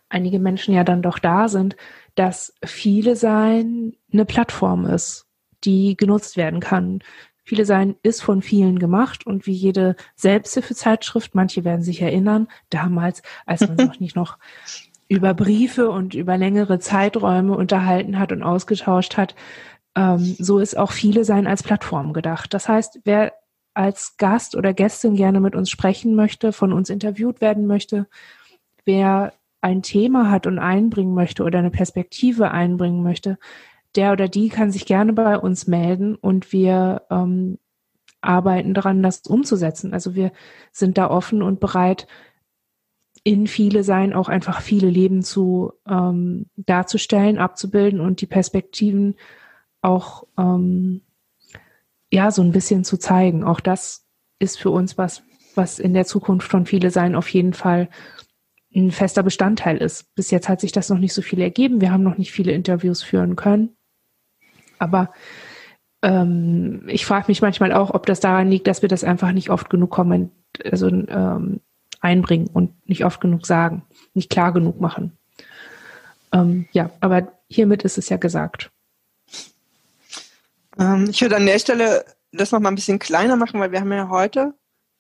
[0.09, 1.77] einige Menschen ja dann doch da sind,
[2.15, 5.27] dass viele sein eine Plattform ist,
[5.65, 7.01] die genutzt werden kann.
[7.45, 13.23] Viele sein ist von vielen gemacht und wie jede Selbsthilfezeitschrift, manche werden sich erinnern, damals,
[13.47, 14.39] als man sich nicht noch
[15.09, 19.35] über Briefe und über längere Zeiträume unterhalten hat und ausgetauscht hat,
[19.97, 22.53] ähm, so ist auch viele sein als Plattform gedacht.
[22.53, 23.33] Das heißt, wer
[23.79, 28.09] als Gast oder Gästin gerne mit uns sprechen möchte, von uns interviewt werden möchte,
[28.85, 33.39] wer ein Thema hat und einbringen möchte oder eine Perspektive einbringen möchte,
[33.95, 37.59] der oder die kann sich gerne bei uns melden und wir ähm,
[38.21, 39.95] arbeiten daran, das umzusetzen.
[39.95, 40.33] Also wir
[40.73, 42.09] sind da offen und bereit,
[43.23, 49.15] in viele sein, auch einfach viele Leben zu ähm, darzustellen, abzubilden und die Perspektiven
[49.83, 51.03] auch ähm,
[52.13, 53.45] ja so ein bisschen zu zeigen.
[53.45, 54.07] Auch das
[54.39, 55.23] ist für uns was,
[55.55, 57.89] was in der Zukunft von viele sein auf jeden Fall
[58.75, 60.15] ein fester Bestandteil ist.
[60.15, 61.81] Bis jetzt hat sich das noch nicht so viel ergeben.
[61.81, 63.77] Wir haben noch nicht viele Interviews führen können.
[64.79, 65.13] Aber
[66.03, 69.51] ähm, ich frage mich manchmal auch, ob das daran liegt, dass wir das einfach nicht
[69.51, 70.31] oft genug kommen,
[70.65, 71.61] also ähm,
[72.01, 73.83] einbringen und nicht oft genug sagen,
[74.15, 75.17] nicht klar genug machen.
[76.33, 78.71] Ähm, ja, aber hiermit ist es ja gesagt.
[80.79, 83.81] Ähm, ich würde an der Stelle das noch mal ein bisschen kleiner machen, weil wir
[83.81, 84.55] haben ja heute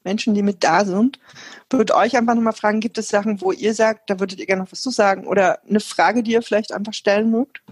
[0.05, 1.19] Menschen, die mit da sind.
[1.71, 4.63] Würde euch einfach nochmal fragen, gibt es Sachen, wo ihr sagt, da würdet ihr gerne
[4.63, 7.63] noch was zu sagen oder eine Frage, die ihr vielleicht einfach stellen mögt?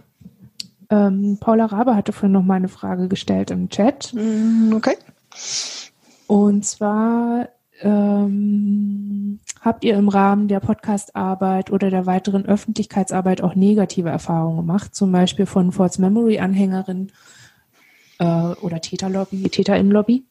[0.91, 4.13] Ähm, Paula Rabe hatte vorhin noch mal eine Frage gestellt im Chat.
[4.15, 4.97] Mm, okay.
[6.27, 7.49] Und zwar
[7.81, 14.95] ähm, habt ihr im Rahmen der Podcastarbeit oder der weiteren Öffentlichkeitsarbeit auch negative Erfahrungen gemacht,
[14.95, 17.13] zum Beispiel von Forts Memory Anhängerinnen
[18.19, 20.25] äh, oder Täterlobby, Täterinnenlobby?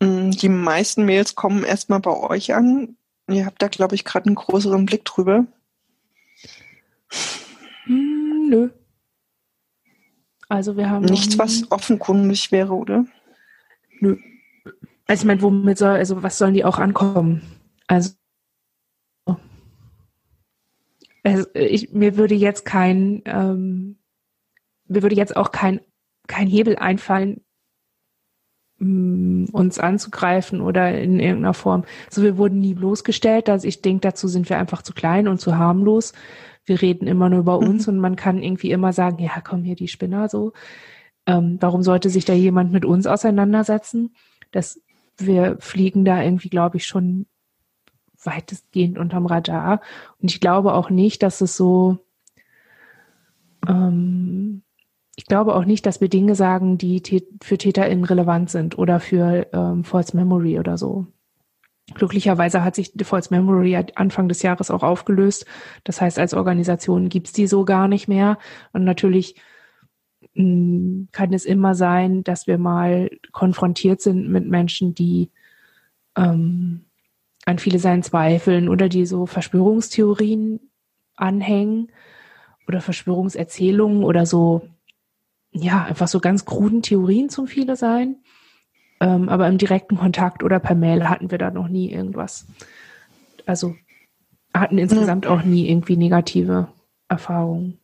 [0.00, 2.96] Mm, die meisten Mails kommen erstmal bei euch an.
[3.28, 5.46] Ihr habt da, glaube ich, gerade einen größeren Blick drüber.
[7.84, 8.70] Hm, nö.
[10.48, 11.06] Also wir haben.
[11.06, 13.04] Nichts, was offenkundig wäre, oder?
[14.00, 14.16] Nö.
[15.06, 17.42] Also ich meine, womit soll, also was sollen die auch ankommen?
[17.86, 18.14] Also,
[21.34, 23.98] also ich, mir würde jetzt kein, ähm,
[24.86, 25.80] mir würde jetzt auch kein,
[26.26, 27.40] kein Hebel einfallen,
[28.78, 31.84] Mm, uns anzugreifen oder in irgendeiner Form.
[32.10, 33.48] So, wir wurden nie bloßgestellt.
[33.48, 36.12] Also ich denke, dazu sind wir einfach zu klein und zu harmlos.
[36.66, 37.94] Wir reden immer nur über uns mhm.
[37.94, 40.52] und man kann irgendwie immer sagen, ja, komm hier die Spinner so.
[41.26, 44.14] Ähm, warum sollte sich da jemand mit uns auseinandersetzen?
[44.52, 44.78] Das,
[45.16, 47.26] wir fliegen da irgendwie, glaube ich, schon
[48.26, 49.80] weitestgehend unterm Radar.
[50.20, 51.98] Und ich glaube auch nicht, dass es so
[53.66, 54.62] ähm,
[55.16, 57.02] ich glaube auch nicht, dass wir Dinge sagen, die
[57.42, 61.06] für TäterInnen relevant sind oder für ähm, False Memory oder so.
[61.94, 65.46] Glücklicherweise hat sich False Memory Anfang des Jahres auch aufgelöst.
[65.84, 68.38] Das heißt, als Organisation gibt's die so gar nicht mehr.
[68.72, 69.36] Und natürlich
[70.34, 75.30] mh, hm, kann es immer sein, dass wir mal konfrontiert sind mit Menschen, die
[76.16, 76.85] ähm,
[77.46, 80.60] an viele sein zweifeln oder die so Verschwörungstheorien
[81.16, 81.90] anhängen
[82.68, 84.68] oder Verschwörungserzählungen oder so
[85.52, 88.16] ja, einfach so ganz kruden Theorien zum viele sein.
[89.00, 92.46] Ähm, aber im direkten Kontakt oder per Mail hatten wir da noch nie irgendwas.
[93.46, 93.74] Also
[94.54, 95.30] hatten insgesamt mhm.
[95.30, 96.68] auch nie irgendwie negative
[97.08, 97.78] Erfahrungen.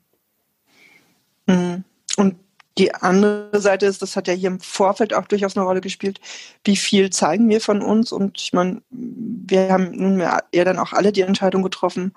[1.47, 1.85] Mhm.
[2.17, 2.37] Und
[2.83, 6.21] die andere Seite ist, das hat ja hier im Vorfeld auch durchaus eine Rolle gespielt,
[6.65, 8.11] wie viel zeigen wir von uns.
[8.11, 12.13] Und ich meine, wir haben nunmehr ja dann auch alle die Entscheidung getroffen,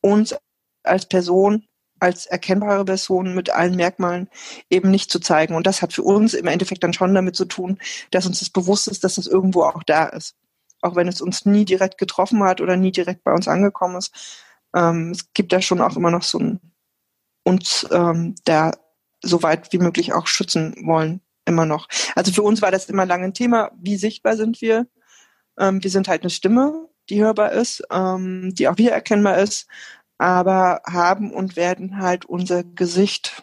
[0.00, 0.36] uns
[0.84, 1.66] als Person
[1.98, 4.28] als erkennbare Person mit allen Merkmalen
[4.68, 5.54] eben nicht zu zeigen.
[5.54, 7.78] Und das hat für uns im Endeffekt dann schon damit zu tun,
[8.10, 10.36] dass uns das bewusst ist, dass das irgendwo auch da ist.
[10.82, 14.12] Auch wenn es uns nie direkt getroffen hat oder nie direkt bei uns angekommen ist.
[14.74, 16.60] Ähm, es gibt da schon auch immer noch so ein
[17.44, 18.72] uns ähm, da
[19.22, 21.88] so weit wie möglich auch schützen wollen, immer noch.
[22.14, 24.86] Also für uns war das immer lange ein Thema, wie sichtbar sind wir?
[25.58, 29.66] Ähm, wir sind halt eine Stimme, die hörbar ist, ähm, die auch wiedererkennbar ist
[30.18, 33.42] aber haben und werden halt unser Gesicht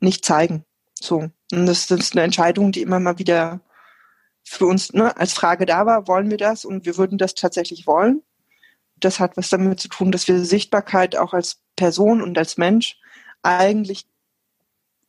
[0.00, 0.64] nicht zeigen.
[1.00, 1.30] So.
[1.52, 3.60] Und das ist eine Entscheidung, die immer mal wieder
[4.44, 6.64] für uns ne, als Frage da war, wollen wir das?
[6.64, 8.22] Und wir würden das tatsächlich wollen.
[8.96, 12.98] Das hat was damit zu tun, dass wir Sichtbarkeit auch als Person und als Mensch
[13.42, 14.06] eigentlich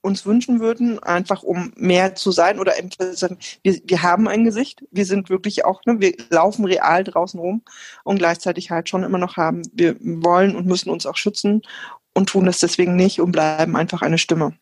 [0.01, 5.05] uns wünschen würden, einfach um mehr zu sein oder wir, wir haben ein Gesicht, wir
[5.05, 7.61] sind wirklich auch, ne, wir laufen real draußen rum
[8.03, 11.61] und gleichzeitig halt schon immer noch haben, wir wollen und müssen uns auch schützen
[12.13, 14.53] und tun das deswegen nicht und bleiben einfach eine Stimme.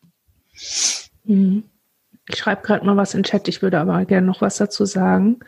[1.24, 1.64] Mhm.
[2.28, 5.40] Ich schreibe gerade mal was in Chat, ich würde aber gerne noch was dazu sagen.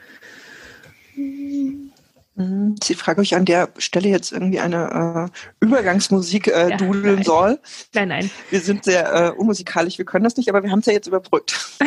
[2.35, 7.25] Sie frage euch an der Stelle jetzt irgendwie eine äh, Übergangsmusik äh, ja, dudeln nein.
[7.25, 7.61] soll.
[7.93, 8.31] Nein, nein.
[8.49, 11.07] Wir sind sehr äh, unmusikalisch, wir können das nicht, aber wir haben es ja jetzt
[11.07, 11.79] überbrückt.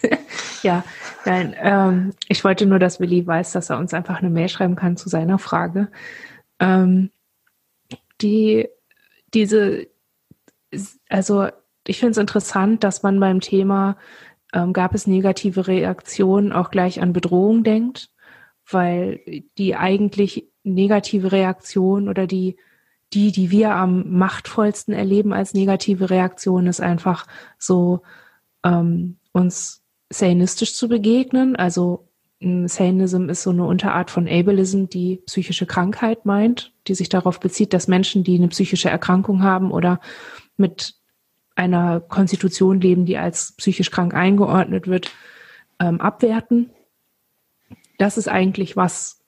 [0.64, 0.82] ja,
[1.24, 1.54] nein.
[1.56, 4.96] Ähm, ich wollte nur, dass Willi weiß, dass er uns einfach eine Mail schreiben kann
[4.96, 5.88] zu seiner Frage.
[6.58, 7.10] Ähm,
[8.20, 8.68] die,
[9.34, 9.86] diese,
[11.08, 11.46] also
[11.86, 13.96] ich finde es interessant, dass man beim Thema
[14.52, 18.11] ähm, gab es negative Reaktionen auch gleich an Bedrohung denkt
[18.72, 19.20] weil
[19.58, 22.56] die eigentlich negative Reaktion oder die,
[23.12, 27.26] die, die wir am machtvollsten erleben als negative Reaktion, ist einfach
[27.58, 28.02] so,
[28.64, 31.56] ähm, uns sanistisch zu begegnen.
[31.56, 32.08] Also
[32.40, 37.72] Sanism ist so eine Unterart von Ableism, die psychische Krankheit meint, die sich darauf bezieht,
[37.72, 40.00] dass Menschen, die eine psychische Erkrankung haben oder
[40.56, 40.94] mit
[41.54, 45.10] einer Konstitution leben, die als psychisch krank eingeordnet wird,
[45.78, 46.70] ähm, abwerten
[47.98, 49.20] das ist eigentlich was,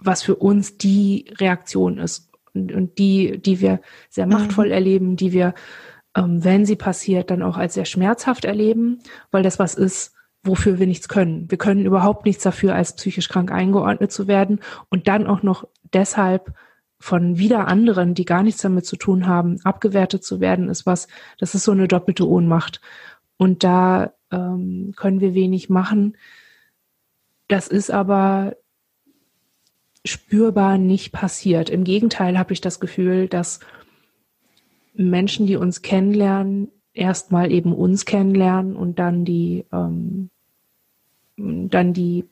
[0.00, 3.80] was für uns die Reaktion ist und, und die, die wir
[4.10, 4.32] sehr mhm.
[4.32, 4.72] machtvoll mhm.
[4.72, 5.54] erleben, die wir,
[6.16, 9.00] ähm, wenn sie passiert, dann auch als sehr schmerzhaft erleben,
[9.30, 11.50] weil das was ist, wofür wir nichts können.
[11.50, 15.66] Wir können überhaupt nichts dafür, als psychisch krank eingeordnet zu werden und dann auch noch
[15.92, 16.52] deshalb
[16.98, 21.08] von wieder anderen, die gar nichts damit zu tun haben, abgewertet zu werden, ist was,
[21.38, 22.80] das ist so eine doppelte Ohnmacht.
[23.36, 26.16] Und da ähm, können wir wenig machen.
[27.52, 28.56] Das ist aber
[30.06, 31.68] spürbar nicht passiert.
[31.68, 33.60] Im Gegenteil habe ich das Gefühl, dass
[34.94, 40.30] Menschen, die uns kennenlernen, erstmal eben uns kennenlernen und dann die, ähm,
[41.36, 42.24] dann die,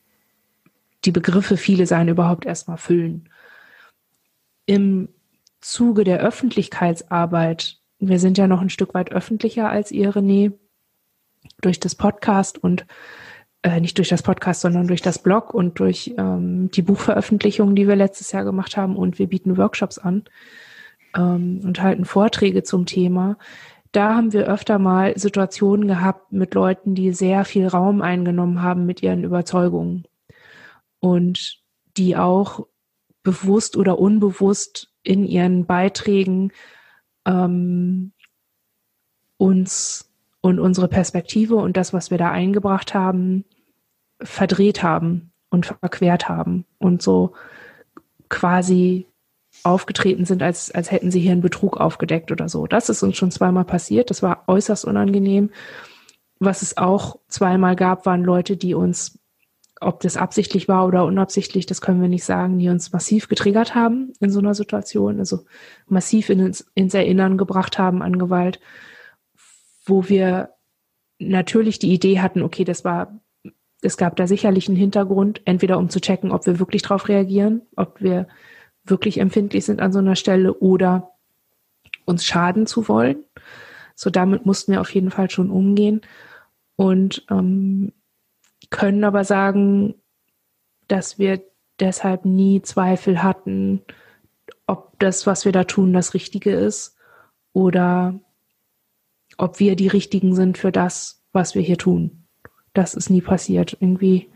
[1.05, 3.29] die Begriffe viele sein überhaupt erstmal füllen.
[4.65, 5.11] Im
[5.61, 10.55] Zuge der Öffentlichkeitsarbeit, wir sind ja noch ein Stück weit öffentlicher als ihr, René,
[11.61, 12.87] durch das Podcast und
[13.63, 17.87] äh, nicht durch das Podcast, sondern durch das Blog und durch ähm, die Buchveröffentlichungen, die
[17.87, 18.97] wir letztes Jahr gemacht haben.
[18.97, 20.25] Und wir bieten Workshops an
[21.17, 23.37] ähm, und halten Vorträge zum Thema.
[23.93, 28.87] Da haben wir öfter mal Situationen gehabt mit Leuten, die sehr viel Raum eingenommen haben
[28.87, 30.05] mit ihren Überzeugungen
[31.01, 31.61] und
[31.97, 32.67] die auch
[33.23, 36.53] bewusst oder unbewusst in ihren Beiträgen
[37.27, 38.13] ähm,
[39.37, 40.10] uns
[40.41, 43.45] und unsere Perspektive und das, was wir da eingebracht haben,
[44.23, 47.33] verdreht haben und verquert haben und so
[48.29, 49.07] quasi
[49.65, 52.67] aufgetreten sind, als, als hätten sie hier einen Betrug aufgedeckt oder so.
[52.67, 54.11] Das ist uns schon zweimal passiert.
[54.11, 55.51] Das war äußerst unangenehm.
[56.39, 59.19] Was es auch zweimal gab, waren Leute, die uns,
[59.81, 63.75] ob das absichtlich war oder unabsichtlich, das können wir nicht sagen, die uns massiv getriggert
[63.75, 65.45] haben in so einer Situation, also
[65.89, 68.61] massiv in, ins Erinnern gebracht haben an Gewalt
[69.91, 70.55] wo wir
[71.19, 73.21] natürlich die Idee hatten, okay, das war,
[73.83, 77.63] es gab da sicherlich einen Hintergrund, entweder um zu checken, ob wir wirklich darauf reagieren,
[77.77, 78.27] ob wir
[78.85, 81.13] wirklich empfindlich sind an so einer Stelle oder
[82.07, 83.25] uns schaden zu wollen.
[83.95, 86.01] So damit mussten wir auf jeden Fall schon umgehen
[86.77, 87.93] und ähm,
[88.71, 89.95] können aber sagen,
[90.89, 91.43] dass wir
[91.79, 93.83] deshalb nie Zweifel hatten,
[94.67, 96.97] ob das, was wir da tun, das Richtige ist
[97.53, 98.19] oder
[99.41, 102.25] ob wir die Richtigen sind für das, was wir hier tun.
[102.75, 103.77] Das ist nie passiert.
[103.81, 104.31] Irgendwie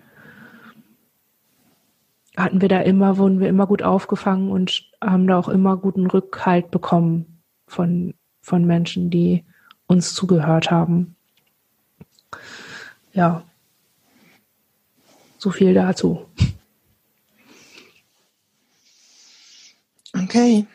[2.36, 6.06] hatten wir da immer, wurden wir immer gut aufgefangen und haben da auch immer guten
[6.06, 9.44] Rückhalt bekommen von, von Menschen, die
[9.86, 11.16] uns zugehört haben.
[13.12, 13.44] Ja,
[15.38, 16.26] so viel dazu.
[20.14, 20.66] Okay.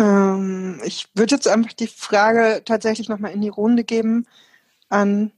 [0.00, 4.26] Ähm, ich würde jetzt einfach die Frage tatsächlich nochmal in die Runde geben
[4.88, 5.30] an,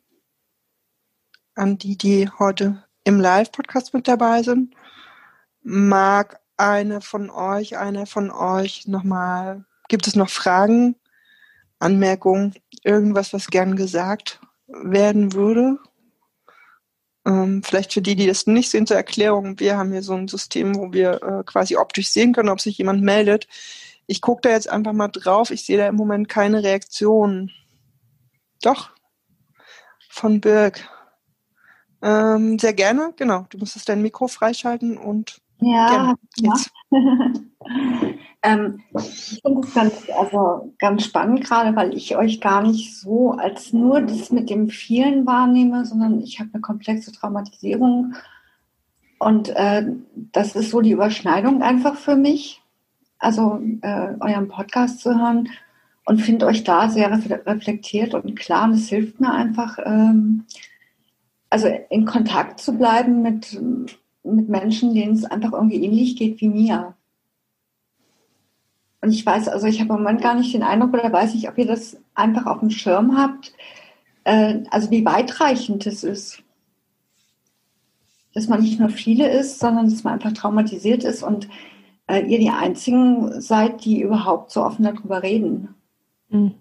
[1.57, 4.75] an die, die heute im Live-Podcast mit dabei sind.
[5.63, 10.95] Mag eine von euch, einer von euch nochmal, gibt es noch Fragen,
[11.81, 12.55] Anmerkungen,
[12.85, 15.79] irgendwas, was gern gesagt werden würde?
[17.27, 19.59] Ähm, vielleicht für die, die das nicht sehen, zur Erklärung.
[19.59, 22.79] Wir haben hier so ein System, wo wir äh, quasi optisch sehen können, ob sich
[22.79, 23.49] jemand meldet
[24.07, 25.51] ich gucke da jetzt einfach mal drauf.
[25.51, 27.51] Ich sehe da im Moment keine Reaktion.
[28.63, 28.91] Doch.
[30.11, 30.89] Von Birg.
[32.03, 33.47] Ähm, sehr gerne, genau.
[33.51, 36.15] Du musstest dein Mikro freischalten und ja, gerne.
[36.37, 36.71] Jetzt.
[38.43, 43.33] Ähm, ich finde es ganz, also ganz spannend gerade, weil ich euch gar nicht so
[43.33, 48.15] als nur das mit dem vielen wahrnehme, sondern ich habe eine komplexe Traumatisierung.
[49.21, 49.87] Und äh,
[50.33, 52.62] das ist so die Überschneidung einfach für mich,
[53.23, 55.49] also äh, euren Podcast zu hören
[56.05, 57.11] und finde euch da sehr
[57.47, 58.65] reflektiert und klar.
[58.65, 60.45] Und es hilft mir einfach, ähm,
[61.49, 63.61] also in Kontakt zu bleiben mit,
[64.25, 66.95] mit Menschen, denen es einfach irgendwie ähnlich geht wie mir.
[69.01, 71.49] Und ich weiß, also ich habe im Moment gar nicht den Eindruck oder weiß nicht,
[71.49, 73.53] ob ihr das einfach auf dem Schirm habt,
[74.25, 76.43] äh, also wie weitreichend es ist.
[78.35, 81.49] Dass man nicht nur viele ist, sondern dass man einfach traumatisiert ist und
[82.13, 85.75] äh, ihr die Einzigen seid, die überhaupt so offen darüber reden.
[86.29, 86.55] Mhm.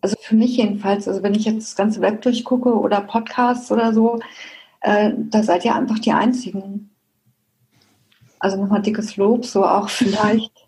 [0.00, 3.92] Also für mich jedenfalls, also wenn ich jetzt das ganze Web durchgucke oder Podcasts oder
[3.92, 4.18] so,
[4.80, 6.90] äh, da seid ihr einfach die Einzigen.
[8.40, 10.50] Also nochmal dickes Lob, so auch vielleicht.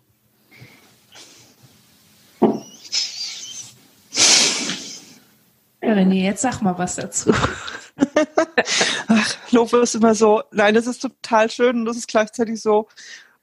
[5.79, 7.31] Ja, René, jetzt sag mal was dazu.
[9.07, 12.87] Ach, Lob ist immer so, nein, das ist total schön und das ist gleichzeitig so,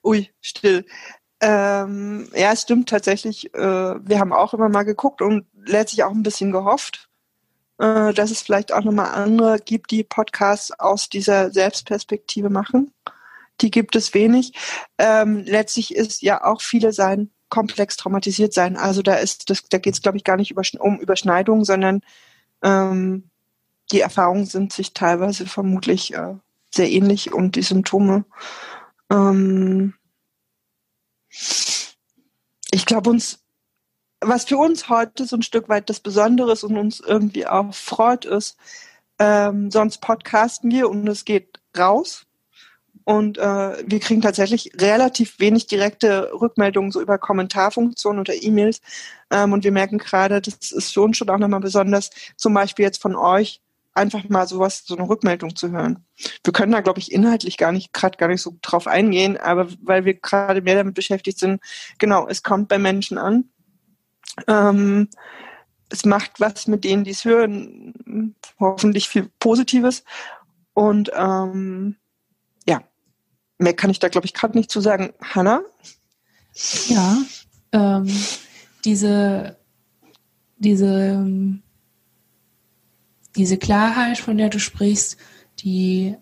[0.05, 0.85] ui, still.
[1.41, 3.53] Ähm, ja, es stimmt tatsächlich.
[3.55, 7.09] Äh, wir haben auch immer mal geguckt und letztlich auch ein bisschen gehofft,
[7.79, 12.93] äh, dass es vielleicht auch nochmal andere gibt, die Podcasts aus dieser Selbstperspektive machen.
[13.61, 14.53] Die gibt es wenig.
[14.99, 18.77] Ähm, letztlich ist ja auch viele sein komplex traumatisiert sein.
[18.77, 22.01] Also da ist das, da geht es glaube ich gar nicht um Überschneidung, sondern
[22.63, 23.31] ähm,
[23.93, 26.35] die Erfahrungen sind sich teilweise vermutlich äh,
[26.75, 28.25] sehr ähnlich und die Symptome.
[29.15, 29.95] Ähm,
[32.71, 33.41] ich glaube, uns,
[34.21, 37.73] was für uns heute so ein Stück weit das Besondere ist und uns irgendwie auch
[37.75, 38.57] freut, ist,
[39.19, 42.27] ähm, sonst podcasten wir und es geht raus.
[43.05, 48.81] Und äh, wir kriegen tatsächlich relativ wenig direkte Rückmeldungen so über Kommentarfunktionen oder E-Mails.
[49.31, 52.87] Ähm, und wir merken gerade, das ist für uns schon auch nochmal besonders, zum Beispiel
[52.87, 53.61] jetzt von euch,
[53.95, 56.05] einfach mal sowas, so eine Rückmeldung zu hören.
[56.43, 59.69] Wir können da, glaube ich, inhaltlich gar nicht, gerade gar nicht so drauf eingehen, aber
[59.83, 61.63] weil wir gerade mehr damit beschäftigt sind,
[61.99, 63.45] genau, es kommt bei Menschen an.
[64.49, 65.09] Ähm,
[65.91, 70.03] es macht was mit denen, die es hören, hoffentlich viel Positives.
[70.73, 71.97] Und ähm,
[73.59, 75.13] mehr kann ich da, glaube ich, gerade nicht zu sagen.
[75.21, 75.63] Hanna?
[76.87, 77.19] Ja,
[77.73, 78.09] ähm,
[78.85, 79.57] diese,
[80.57, 81.27] diese,
[83.37, 85.19] diese Klarheit, von der du sprichst,
[85.61, 86.17] die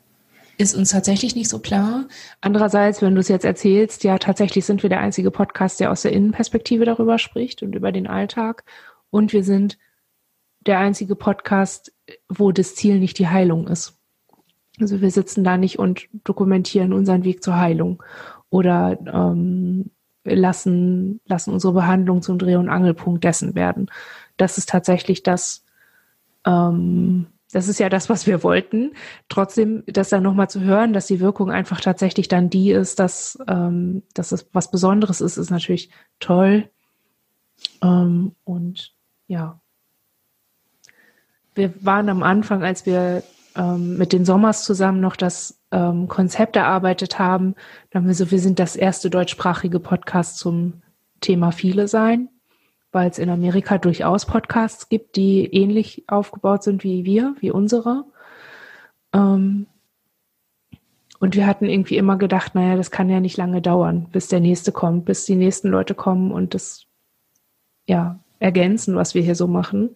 [0.59, 2.07] ist uns tatsächlich nicht so klar.
[2.41, 6.03] Andererseits, wenn du es jetzt erzählst, ja, tatsächlich sind wir der einzige Podcast, der aus
[6.03, 8.65] der Innenperspektive darüber spricht und über den Alltag.
[9.11, 9.79] Und wir sind
[10.61, 11.93] der einzige Podcast,
[12.29, 13.99] wo das Ziel nicht die Heilung ist.
[14.81, 18.03] Also wir sitzen da nicht und dokumentieren unseren Weg zur Heilung
[18.49, 19.91] oder ähm,
[20.25, 23.91] lassen, lassen unsere Behandlung zum Dreh- und Angelpunkt dessen werden.
[24.37, 25.65] Das ist tatsächlich das,
[26.47, 28.93] ähm, das ist ja das, was wir wollten.
[29.29, 33.39] Trotzdem, das dann nochmal zu hören, dass die Wirkung einfach tatsächlich dann die ist, dass,
[33.47, 36.71] ähm, dass es was Besonderes ist, ist natürlich toll.
[37.83, 38.95] Ähm, und
[39.27, 39.61] ja,
[41.55, 43.23] wir waren am Anfang, als wir
[43.55, 47.55] ähm, mit den Sommers zusammen noch das ähm, Konzept erarbeitet haben.
[47.91, 50.83] Da haben wir so, wir sind das erste deutschsprachige Podcast zum
[51.21, 52.31] Thema Viele sein,
[52.93, 58.05] weil es in Amerika durchaus Podcasts gibt, die ähnlich aufgebaut sind wie wir, wie unsere.
[59.15, 59.67] Ähm,
[61.19, 64.41] und wir hatten irgendwie immer gedacht, naja, das kann ja nicht lange dauern, bis der
[64.41, 66.87] nächste kommt, bis die nächsten Leute kommen und das
[67.87, 69.91] ja ergänzen, was wir hier so machen.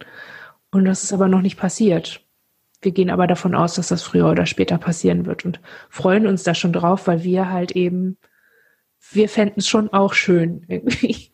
[0.70, 2.22] Und das ist aber noch nicht passiert.
[2.80, 6.44] Wir gehen aber davon aus, dass das früher oder später passieren wird und freuen uns
[6.44, 8.16] da schon drauf, weil wir halt eben,
[9.10, 11.32] wir fänden es schon auch schön, irgendwie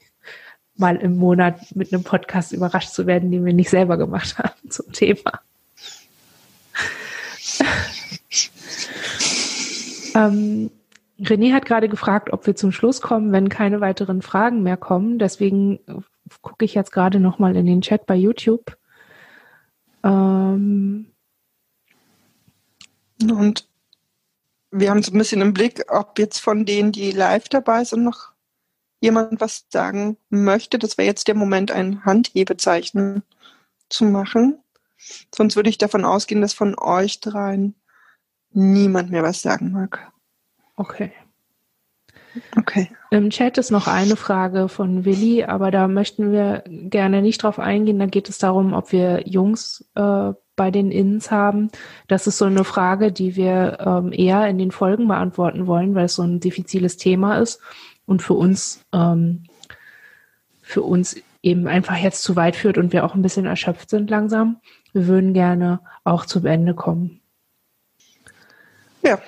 [0.83, 4.69] mal im Monat mit einem Podcast überrascht zu werden, den wir nicht selber gemacht haben
[4.69, 5.41] zum Thema.
[10.15, 10.71] ähm,
[11.21, 15.21] René hat gerade gefragt, ob wir zum Schluss kommen, wenn keine weiteren Fragen mehr kommen.
[15.21, 15.79] Deswegen
[16.41, 18.77] gucke ich jetzt gerade noch mal in den Chat bei YouTube.
[20.03, 21.07] Ähm,
[23.23, 23.69] und
[24.73, 28.03] wir haben so ein bisschen im Blick, ob jetzt von denen, die live dabei sind,
[28.03, 28.32] noch
[29.03, 30.79] jemand was sagen möchte.
[30.79, 33.23] Das wäre jetzt der Moment, ein Handhebezeichen
[33.91, 34.59] zu machen.
[35.35, 37.75] Sonst würde ich davon ausgehen, dass von euch dreien
[38.53, 40.13] niemand mehr was sagen mag.
[40.77, 41.13] Okay.
[42.57, 42.91] Okay.
[43.11, 47.59] Im Chat ist noch eine Frage von Willi, aber da möchten wir gerne nicht drauf
[47.59, 47.99] eingehen.
[47.99, 51.71] Da geht es darum, ob wir Jungs äh, bei den Inns haben.
[52.09, 56.07] Das ist so eine Frage, die wir ähm, eher in den Folgen beantworten wollen, weil
[56.07, 57.61] es so ein diffiziles Thema ist.
[58.07, 59.45] Und für uns, ähm,
[60.63, 64.11] für uns eben einfach jetzt zu weit führt und wir auch ein bisschen erschöpft sind
[64.11, 64.61] langsam.
[64.93, 67.21] Wir würden gerne auch zum Ende kommen.
[69.03, 69.19] Ja.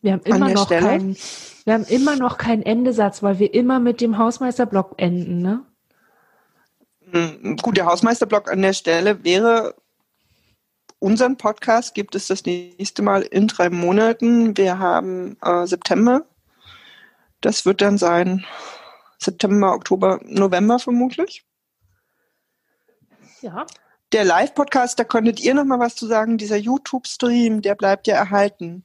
[0.00, 1.16] Wir haben immer noch keinen,
[1.64, 5.64] wir haben immer noch keinen Endesatz, weil wir immer mit dem Hausmeisterblock enden, ne?
[7.12, 9.74] Hm, gut, der Hausmeisterblock an der Stelle wäre,
[11.02, 14.56] unseren Podcast gibt es das nächste Mal in drei Monaten.
[14.56, 16.24] Wir haben äh, September.
[17.40, 18.44] Das wird dann sein
[19.18, 21.44] September, Oktober, November vermutlich.
[23.40, 23.66] Ja.
[24.12, 26.38] Der Live-Podcast, da könntet ihr noch mal was zu sagen.
[26.38, 28.84] Dieser YouTube-Stream, der bleibt ja erhalten.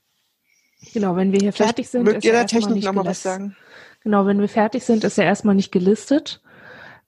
[0.94, 3.06] Genau, wenn wir hier Vielleicht fertig sind, Mögt ist ihr er der Technik noch mal
[3.06, 3.56] was sagen?
[4.04, 6.42] Genau, wenn wir fertig sind, ist er erstmal nicht gelistet.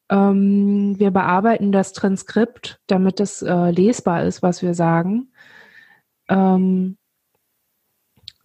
[0.10, 5.32] Ähm, wir bearbeiten das Transkript, damit es äh, lesbar ist, was wir sagen.
[6.28, 6.98] Ähm,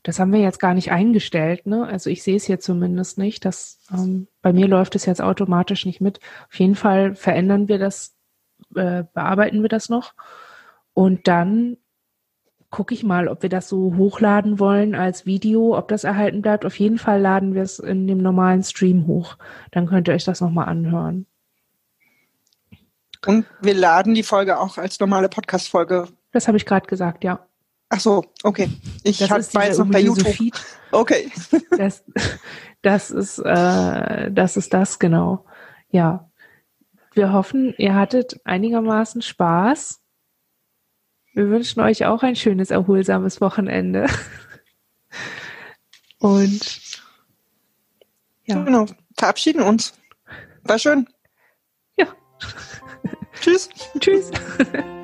[0.02, 1.86] das haben wir jetzt gar nicht eingestellt, ne?
[1.86, 3.46] Also ich sehe es hier zumindest nicht.
[3.46, 6.20] Das, ähm, bei mir läuft es jetzt automatisch nicht mit.
[6.48, 8.14] Auf jeden Fall verändern wir das,
[8.74, 10.12] äh, bearbeiten wir das noch.
[10.92, 11.78] Und dann
[12.68, 16.66] gucke ich mal, ob wir das so hochladen wollen als Video, ob das erhalten bleibt.
[16.66, 19.38] Auf jeden Fall laden wir es in dem normalen Stream hoch.
[19.70, 21.26] Dann könnt ihr euch das nochmal anhören.
[23.26, 26.08] Und wir laden die Folge auch als normale Podcast-Folge.
[26.32, 27.46] Das habe ich gerade gesagt, ja.
[27.88, 28.68] Ach so, okay.
[29.02, 30.28] Ich Das hab- ist war diese jetzt noch bei YouTube.
[30.34, 30.54] Feed.
[30.90, 31.30] Okay.
[31.76, 32.04] Das,
[32.82, 35.44] das ist, äh, das ist das, genau.
[35.90, 36.30] Ja.
[37.14, 40.00] Wir hoffen, ihr hattet einigermaßen Spaß.
[41.32, 44.06] Wir wünschen euch auch ein schönes, erholsames Wochenende.
[46.18, 46.80] Und
[48.46, 48.86] ja, Genau.
[49.16, 49.94] Verabschieden uns.
[50.64, 51.06] War schön.
[51.96, 52.06] Ja.
[53.40, 53.68] Tschüss.
[54.00, 54.30] tschüss.